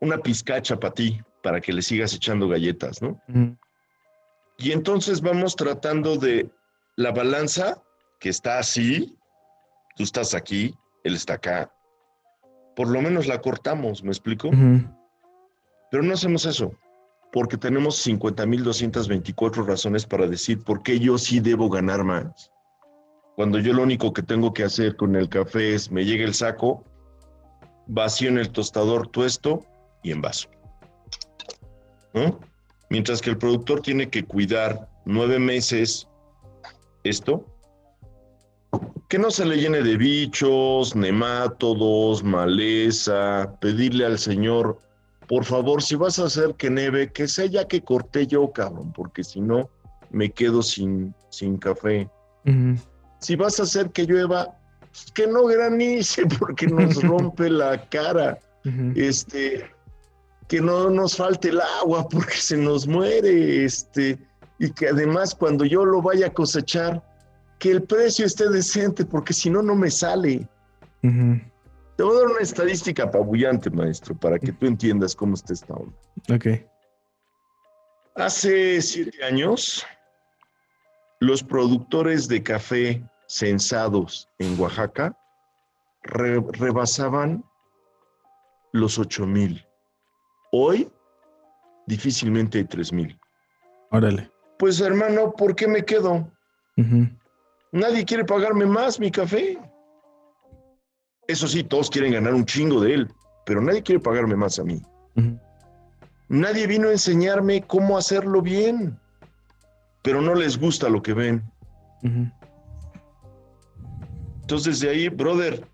[0.00, 3.20] una pizcacha para ti, para que le sigas echando galletas, ¿no?
[4.58, 6.50] Y entonces vamos tratando de
[6.96, 7.82] la balanza
[8.20, 9.16] que está así,
[9.96, 11.72] tú estás aquí, él está acá,
[12.76, 14.50] por lo menos la cortamos, ¿me explico?
[15.90, 16.72] Pero no hacemos eso,
[17.32, 22.52] porque tenemos 50.224 razones para decir por qué yo sí debo ganar más.
[23.38, 26.34] Cuando yo lo único que tengo que hacer con el café es me llega el
[26.34, 26.82] saco,
[27.86, 29.64] vacío en el tostador, tuesto
[30.02, 30.48] y envaso.
[32.14, 32.40] ¿No?
[32.90, 36.08] Mientras que el productor tiene que cuidar nueve meses
[37.04, 37.46] esto,
[39.08, 44.80] que no se le llene de bichos, nemátodos, maleza, pedirle al Señor,
[45.28, 48.92] por favor, si vas a hacer que neve, que sea ya que corté yo, cabrón,
[48.92, 49.70] porque si no,
[50.10, 52.10] me quedo sin, sin café.
[53.20, 54.56] Si vas a hacer que llueva,
[55.14, 58.38] que no granice, porque nos rompe la cara.
[58.96, 59.64] Este,
[60.48, 64.18] que no nos falte el agua, porque se nos muere, este,
[64.58, 67.02] y que además cuando yo lo vaya a cosechar,
[67.58, 70.48] que el precio esté decente, porque si no, no me sale.
[71.00, 75.74] Te voy a dar una estadística apabullante, maestro, para que tú entiendas cómo está esta
[75.74, 75.96] onda.
[76.32, 76.46] Ok.
[78.14, 79.84] Hace siete años,
[81.20, 85.16] los productores de café censados en Oaxaca
[86.02, 87.44] rebasaban
[88.72, 89.66] los ocho mil.
[90.52, 90.90] Hoy,
[91.86, 93.18] difícilmente hay tres mil.
[93.90, 94.30] Órale.
[94.58, 96.30] Pues hermano, ¿por qué me quedo?
[97.72, 99.58] Nadie quiere pagarme más mi café.
[101.26, 103.08] Eso sí, todos quieren ganar un chingo de él,
[103.44, 104.80] pero nadie quiere pagarme más a mí.
[106.28, 108.98] Nadie vino a enseñarme cómo hacerlo bien,
[110.02, 111.42] pero no les gusta lo que ven.
[114.40, 115.66] Entonces, de ahí, brother,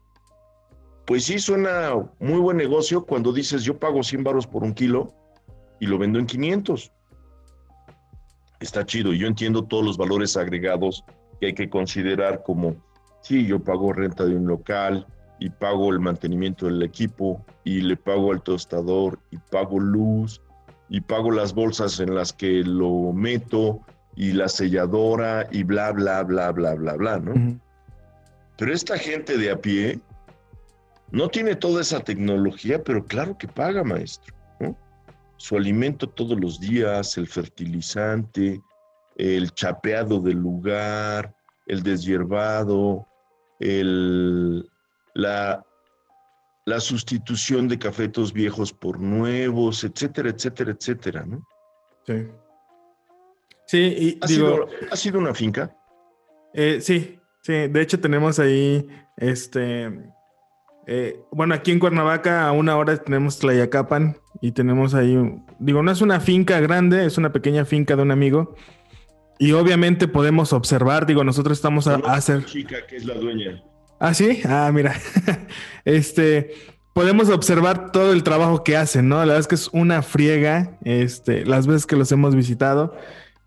[1.06, 5.12] pues sí suena muy buen negocio cuando dices yo pago 100 baros por un kilo
[5.80, 6.90] y lo vendo en 500.
[8.60, 11.04] Está chido, yo entiendo todos los valores agregados
[11.38, 12.76] que hay que considerar como,
[13.20, 15.06] sí, yo pago renta de un local
[15.38, 20.40] y pago el mantenimiento del equipo y le pago al tostador y pago luz
[20.88, 23.80] y pago las bolsas en las que lo meto
[24.16, 27.60] y la selladora y bla, bla, bla, bla, bla, bla, ¿no?
[28.56, 30.00] Pero esta gente de a pie
[31.10, 34.34] No tiene toda esa tecnología, pero claro que paga, maestro.
[35.36, 38.60] Su alimento todos los días, el fertilizante,
[39.16, 41.34] el chapeado del lugar,
[41.66, 43.06] el deshiervado,
[43.60, 44.68] el,
[45.14, 45.64] la,
[46.66, 51.46] la sustitución de cafetos viejos por nuevos, etcétera, etcétera, etcétera, ¿no?
[52.06, 52.26] Sí.
[53.66, 55.74] Sí, y ¿Ha, digo, sido, ¿Ha sido una finca?
[56.52, 57.52] eh, sí, sí.
[57.52, 58.86] De hecho, tenemos ahí,
[59.16, 59.90] este,
[60.86, 65.82] eh, bueno, aquí en Cuernavaca a una hora tenemos Tlayacapan y tenemos ahí, un- digo,
[65.82, 68.54] no es una finca grande, es una pequeña finca de un amigo.
[69.38, 72.44] Y obviamente podemos observar, digo, nosotros estamos a, a hacer...
[72.44, 73.62] chica que es la dueña.
[73.98, 74.40] Ah, sí.
[74.44, 74.94] Ah, mira.
[75.84, 76.52] este,
[76.92, 79.16] podemos observar todo el trabajo que hacen, ¿no?
[79.16, 80.78] La verdad es que es una friega.
[80.84, 82.94] Este, las veces que los hemos visitado,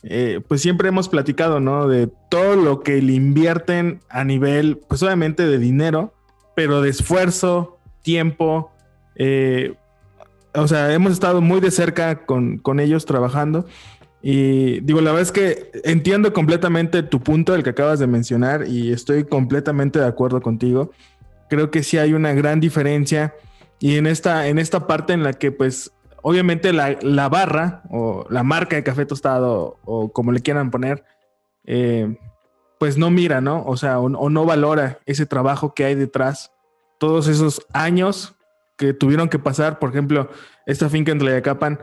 [0.03, 1.87] eh, pues siempre hemos platicado, ¿no?
[1.87, 6.13] De todo lo que le invierten a nivel, pues obviamente de dinero,
[6.55, 8.71] pero de esfuerzo, tiempo.
[9.15, 9.75] eh,
[10.53, 13.65] o sea, hemos estado muy de cerca con, con ellos trabajando.
[14.21, 18.67] Y digo, la verdad es que entiendo completamente tu punto, el que acabas de mencionar,
[18.67, 20.91] y estoy completamente de acuerdo contigo.
[21.49, 23.35] Creo que sí hay una gran diferencia.
[23.79, 25.91] Y en esta, en esta parte en la que, pues,
[26.27, 31.05] obviamente la, la barra o la marca de café tostado o como le quieran poner,
[31.65, 32.17] eh,
[32.79, 33.63] pues no mira, ¿no?
[33.65, 36.51] O sea, o, o no valora ese trabajo que hay detrás.
[36.99, 38.35] Todos esos años
[38.77, 40.29] que tuvieron que pasar, por ejemplo,
[40.65, 41.79] esta finca en Tlayacapan,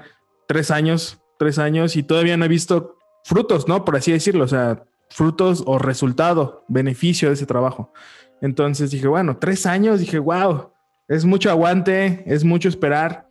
[0.47, 3.87] tres años, tres años y todavía no he visto frutos, ¿no?
[3.87, 7.95] Por así decirlo, o sea, frutos o resultado, beneficio de ese trabajo.
[8.43, 10.71] Entonces dije, bueno, tres años, dije, wow,
[11.09, 13.24] es mucho aguante, es mucho esperar.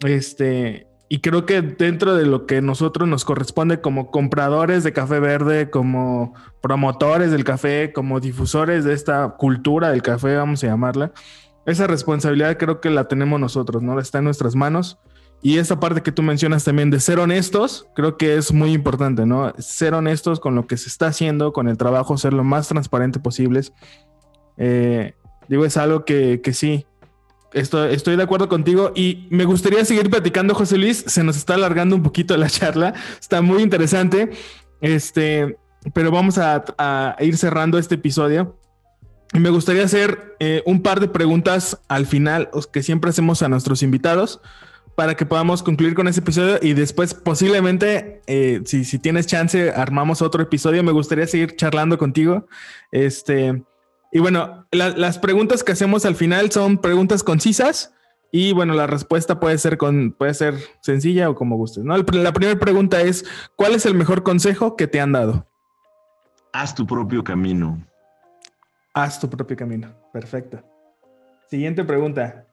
[0.00, 5.20] Este, y creo que dentro de lo que nosotros nos corresponde como compradores de café
[5.20, 11.12] verde, como promotores del café, como difusores de esta cultura del café, vamos a llamarla,
[11.64, 13.98] esa responsabilidad creo que la tenemos nosotros, ¿no?
[13.98, 14.98] Está en nuestras manos.
[15.40, 19.24] Y esa parte que tú mencionas también de ser honestos, creo que es muy importante,
[19.24, 19.52] ¿no?
[19.58, 23.20] Ser honestos con lo que se está haciendo, con el trabajo, ser lo más transparente
[23.20, 23.72] posibles.
[24.56, 25.14] Eh,
[25.48, 26.86] digo, es algo que, que sí,
[27.52, 31.04] estoy, de acuerdo contigo y me gustaría seguir platicando, José Luis.
[31.06, 34.30] Se nos está alargando un poquito la charla, está muy interesante.
[34.80, 35.56] Este,
[35.94, 38.56] pero vamos a, ir cerrando este episodio.
[39.34, 43.48] Y me gustaría hacer eh, un par de preguntas al final que siempre hacemos a
[43.48, 44.40] nuestros invitados
[44.96, 49.70] para que podamos concluir con ese episodio y después posiblemente, eh, si, si tienes chance,
[49.70, 50.82] armamos otro episodio.
[50.82, 52.48] Me gustaría seguir charlando contigo.
[52.90, 53.62] Este,
[54.12, 57.94] y bueno, la- las preguntas que hacemos al final son preguntas concisas
[58.30, 61.84] y bueno, la respuesta puede ser, con, puede ser sencilla o como gustes.
[61.84, 61.96] ¿no?
[61.96, 63.24] La primera pregunta es,
[63.56, 65.46] ¿cuál es el mejor consejo que te han dado?
[66.52, 67.86] Haz tu propio camino.
[68.94, 69.94] Haz tu propio camino.
[70.12, 70.62] Perfecto.
[71.48, 72.46] Siguiente pregunta.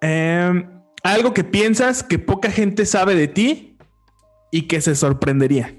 [0.00, 0.68] Em,
[1.02, 3.78] algo que piensas que poca gente sabe de ti
[4.50, 5.74] y que se sorprendería.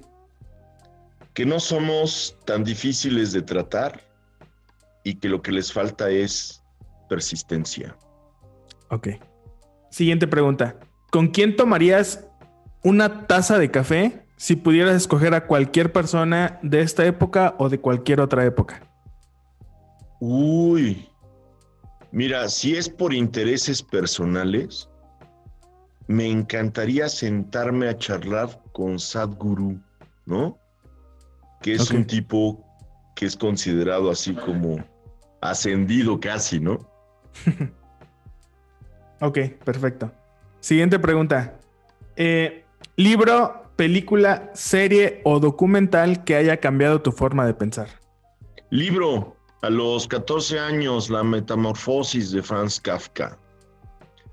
[1.38, 4.02] Que no somos tan difíciles de tratar
[5.04, 6.64] y que lo que les falta es
[7.08, 7.96] persistencia.
[8.90, 9.10] Ok.
[9.92, 10.80] Siguiente pregunta.
[11.12, 12.26] ¿Con quién tomarías
[12.84, 17.80] una taza de café si pudieras escoger a cualquier persona de esta época o de
[17.80, 18.82] cualquier otra época?
[20.20, 21.08] Uy,
[22.12, 24.90] mira, si es por intereses personales,
[26.08, 29.80] me encantaría sentarme a charlar con Sadhguru,
[30.26, 30.58] ¿no?
[31.62, 32.64] Que es un tipo
[33.16, 34.78] que es considerado así como
[35.42, 36.90] ascendido casi, ¿no?
[39.20, 40.12] Ok, perfecto.
[40.60, 41.60] Siguiente pregunta.
[42.16, 42.66] Eh,
[42.98, 47.88] libro, película, serie o documental que haya cambiado tu forma de pensar.
[48.70, 53.38] Libro, a los 14 años, La Metamorfosis de Franz Kafka.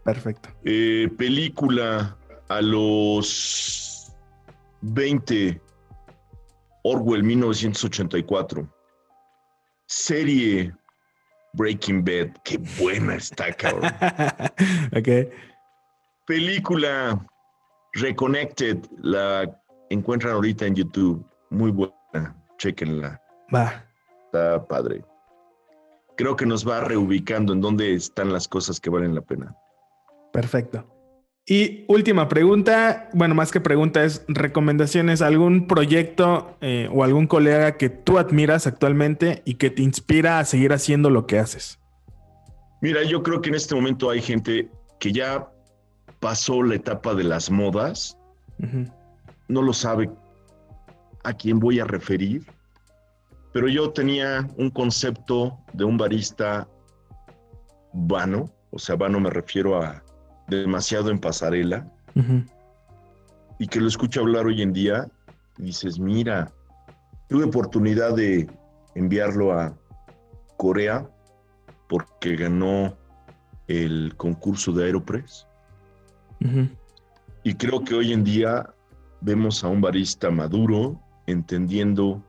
[0.05, 0.51] Perfecto.
[0.65, 2.17] Eh, película,
[2.49, 4.13] a los
[4.83, 5.61] 20,
[6.85, 8.69] Orwell 1984.
[9.87, 10.73] Serie,
[11.55, 12.37] Breaking Bad.
[12.45, 13.91] Qué buena está, cabrón.
[14.97, 15.33] ok.
[16.27, 17.27] Película,
[17.95, 18.79] Reconnected.
[18.99, 19.51] La
[19.91, 21.25] encuentran ahorita en YouTube.
[21.51, 22.37] Muy buena.
[22.59, 23.21] Chequenla.
[23.55, 23.85] Va.
[24.27, 25.05] Está padre.
[26.17, 29.57] Creo que nos va reubicando en dónde están las cosas que valen la pena.
[30.33, 30.94] Perfecto.
[31.47, 37.77] Y última pregunta, bueno, más que pregunta es recomendaciones, algún proyecto eh, o algún colega
[37.77, 41.79] que tú admiras actualmente y que te inspira a seguir haciendo lo que haces.
[42.81, 45.51] Mira, yo creo que en este momento hay gente que ya
[46.21, 48.17] pasó la etapa de las modas,
[49.49, 50.11] no lo sabe
[51.25, 52.47] a quién voy a referir,
[53.53, 56.69] pero yo tenía un concepto de un barista
[57.93, 60.04] vano, o sea, vano me refiero a
[60.49, 61.91] demasiado en pasarela,
[63.59, 65.09] y que lo escucho hablar hoy en día,
[65.59, 66.53] dices, mira,
[67.29, 68.49] tuve oportunidad de
[68.95, 69.77] enviarlo a
[70.57, 71.09] Corea
[71.89, 72.97] porque ganó
[73.69, 75.47] el concurso de Aeropress.
[77.43, 78.75] Y creo que hoy en día
[79.21, 82.23] vemos a un barista maduro entendiendo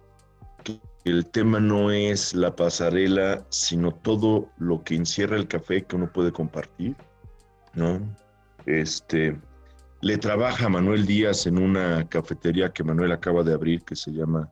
[0.64, 5.96] que el tema no es la pasarela, sino todo lo que encierra el café que
[5.96, 6.96] uno puede compartir,
[7.76, 8.00] ¿no?
[8.66, 9.38] Este,
[10.02, 14.12] le trabaja a Manuel Díaz en una cafetería que Manuel acaba de abrir que se
[14.12, 14.52] llama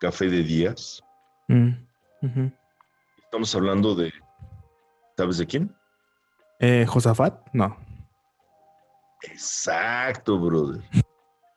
[0.00, 1.02] Café de Díaz.
[1.48, 1.70] Mm,
[3.24, 4.12] Estamos hablando de,
[5.16, 5.74] ¿sabes de quién?
[6.60, 7.76] Eh, Josafat, no.
[9.22, 10.82] Exacto, brother.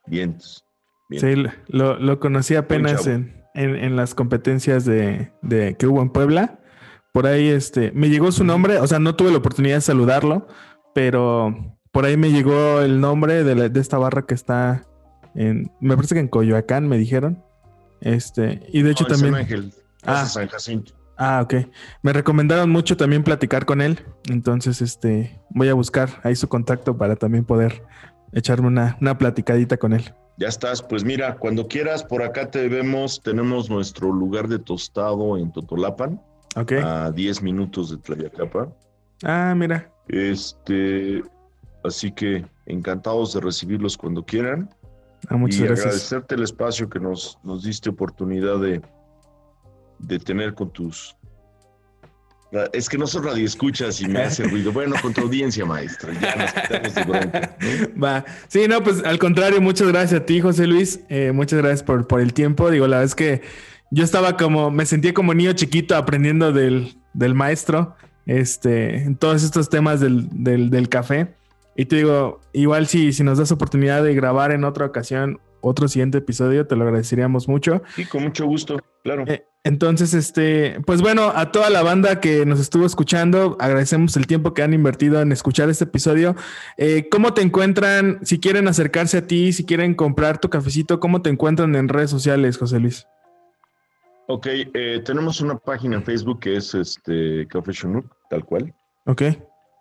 [0.08, 0.38] Bien.
[1.12, 1.36] Sí,
[1.68, 6.60] lo, conocí apenas en, en, las competencias de, de, que hubo en Puebla.
[7.14, 10.48] Por ahí este, me llegó su nombre, o sea, no tuve la oportunidad de saludarlo,
[10.94, 14.84] pero por ahí me llegó el nombre de, de esta barra que está
[15.36, 17.44] en, me parece que en Coyoacán, me dijeron.
[18.02, 19.36] Este, y de hecho también.
[19.36, 20.94] Ángel, ah, San Jacinto.
[21.18, 21.68] Ah, ok.
[22.02, 24.00] Me recomendaron mucho también platicar con él.
[24.30, 27.84] Entonces, este, voy a buscar ahí su contacto para también poder
[28.32, 30.14] echarme una, una platicadita con él.
[30.38, 35.38] Ya estás, pues mira, cuando quieras, por acá te vemos, tenemos nuestro lugar de tostado
[35.38, 36.22] en Totolapan.
[36.56, 38.74] A 10 minutos de Tlayacapa.
[39.24, 39.92] Ah, mira.
[40.08, 41.22] Este,
[41.84, 44.70] así que encantados de recibirlos cuando quieran.
[45.28, 45.86] Ah, muchas y gracias.
[45.86, 48.82] agradecerte el espacio que nos, nos diste oportunidad de,
[50.00, 51.16] de tener con tus...
[52.74, 54.72] Es que no son escuchas y me hace ruido.
[54.72, 56.12] Bueno, con tu audiencia, maestro.
[56.20, 57.58] Ya nos quitamos de bronca.
[58.04, 58.26] Va.
[58.48, 61.02] Sí, no, pues al contrario, muchas gracias a ti, José Luis.
[61.10, 62.72] Eh, muchas gracias por, por el tiempo.
[62.72, 63.44] Digo, la verdad es que
[63.92, 69.44] yo estaba como, me sentía como niño chiquito aprendiendo del, del maestro este, en todos
[69.44, 71.36] estos temas del, del, del, café.
[71.76, 75.88] Y te digo, igual si, si nos das oportunidad de grabar en otra ocasión otro
[75.88, 77.82] siguiente episodio, te lo agradeceríamos mucho.
[77.96, 79.26] Sí, con mucho gusto, claro.
[79.28, 84.26] Eh, entonces, este, pues bueno, a toda la banda que nos estuvo escuchando, agradecemos el
[84.26, 86.36] tiempo que han invertido en escuchar este episodio.
[86.78, 88.20] Eh, ¿Cómo te encuentran?
[88.24, 92.10] Si quieren acercarse a ti, si quieren comprar tu cafecito, ¿cómo te encuentran en redes
[92.10, 93.06] sociales, José Luis?
[94.32, 98.72] Ok, eh, tenemos una página en Facebook que es este Café Chinook, tal cual.
[99.08, 99.24] Ok.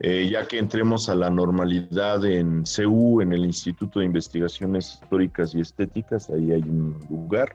[0.01, 5.55] Eh, ya que entremos a la normalidad en CU, en el Instituto de Investigaciones Históricas
[5.55, 7.55] y Estéticas, ahí hay un lugar.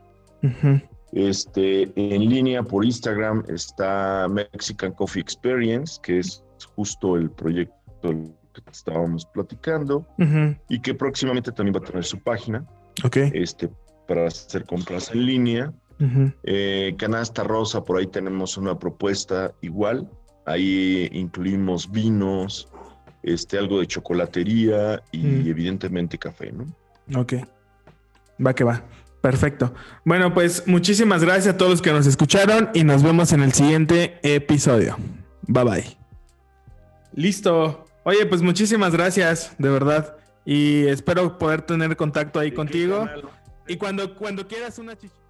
[1.12, 6.44] Este, en línea por Instagram está Mexican Coffee Experience, que es
[6.76, 7.74] justo el proyecto
[8.04, 10.06] que estábamos platicando
[10.70, 12.64] y que próximamente también va a tener su página
[13.04, 13.32] okay.
[13.34, 13.68] este,
[14.08, 15.74] para hacer compras en línea.
[16.44, 20.10] Eh, Canasta Rosa, por ahí tenemos una propuesta igual,
[20.46, 22.68] Ahí incluimos vinos,
[23.22, 25.48] este, algo de chocolatería y mm.
[25.48, 26.68] evidentemente café, ¿no?
[27.20, 27.34] Ok.
[28.46, 28.84] Va que va.
[29.22, 29.74] Perfecto.
[30.04, 33.54] Bueno, pues muchísimas gracias a todos los que nos escucharon y nos vemos en el
[33.54, 34.98] siguiente episodio.
[35.44, 35.98] Bye bye.
[37.14, 37.86] Listo.
[38.04, 40.18] Oye, pues muchísimas gracias, de verdad.
[40.44, 43.08] Y espero poder tener contacto ahí contigo.
[43.66, 45.23] Y cuando, cuando quieras una chicha.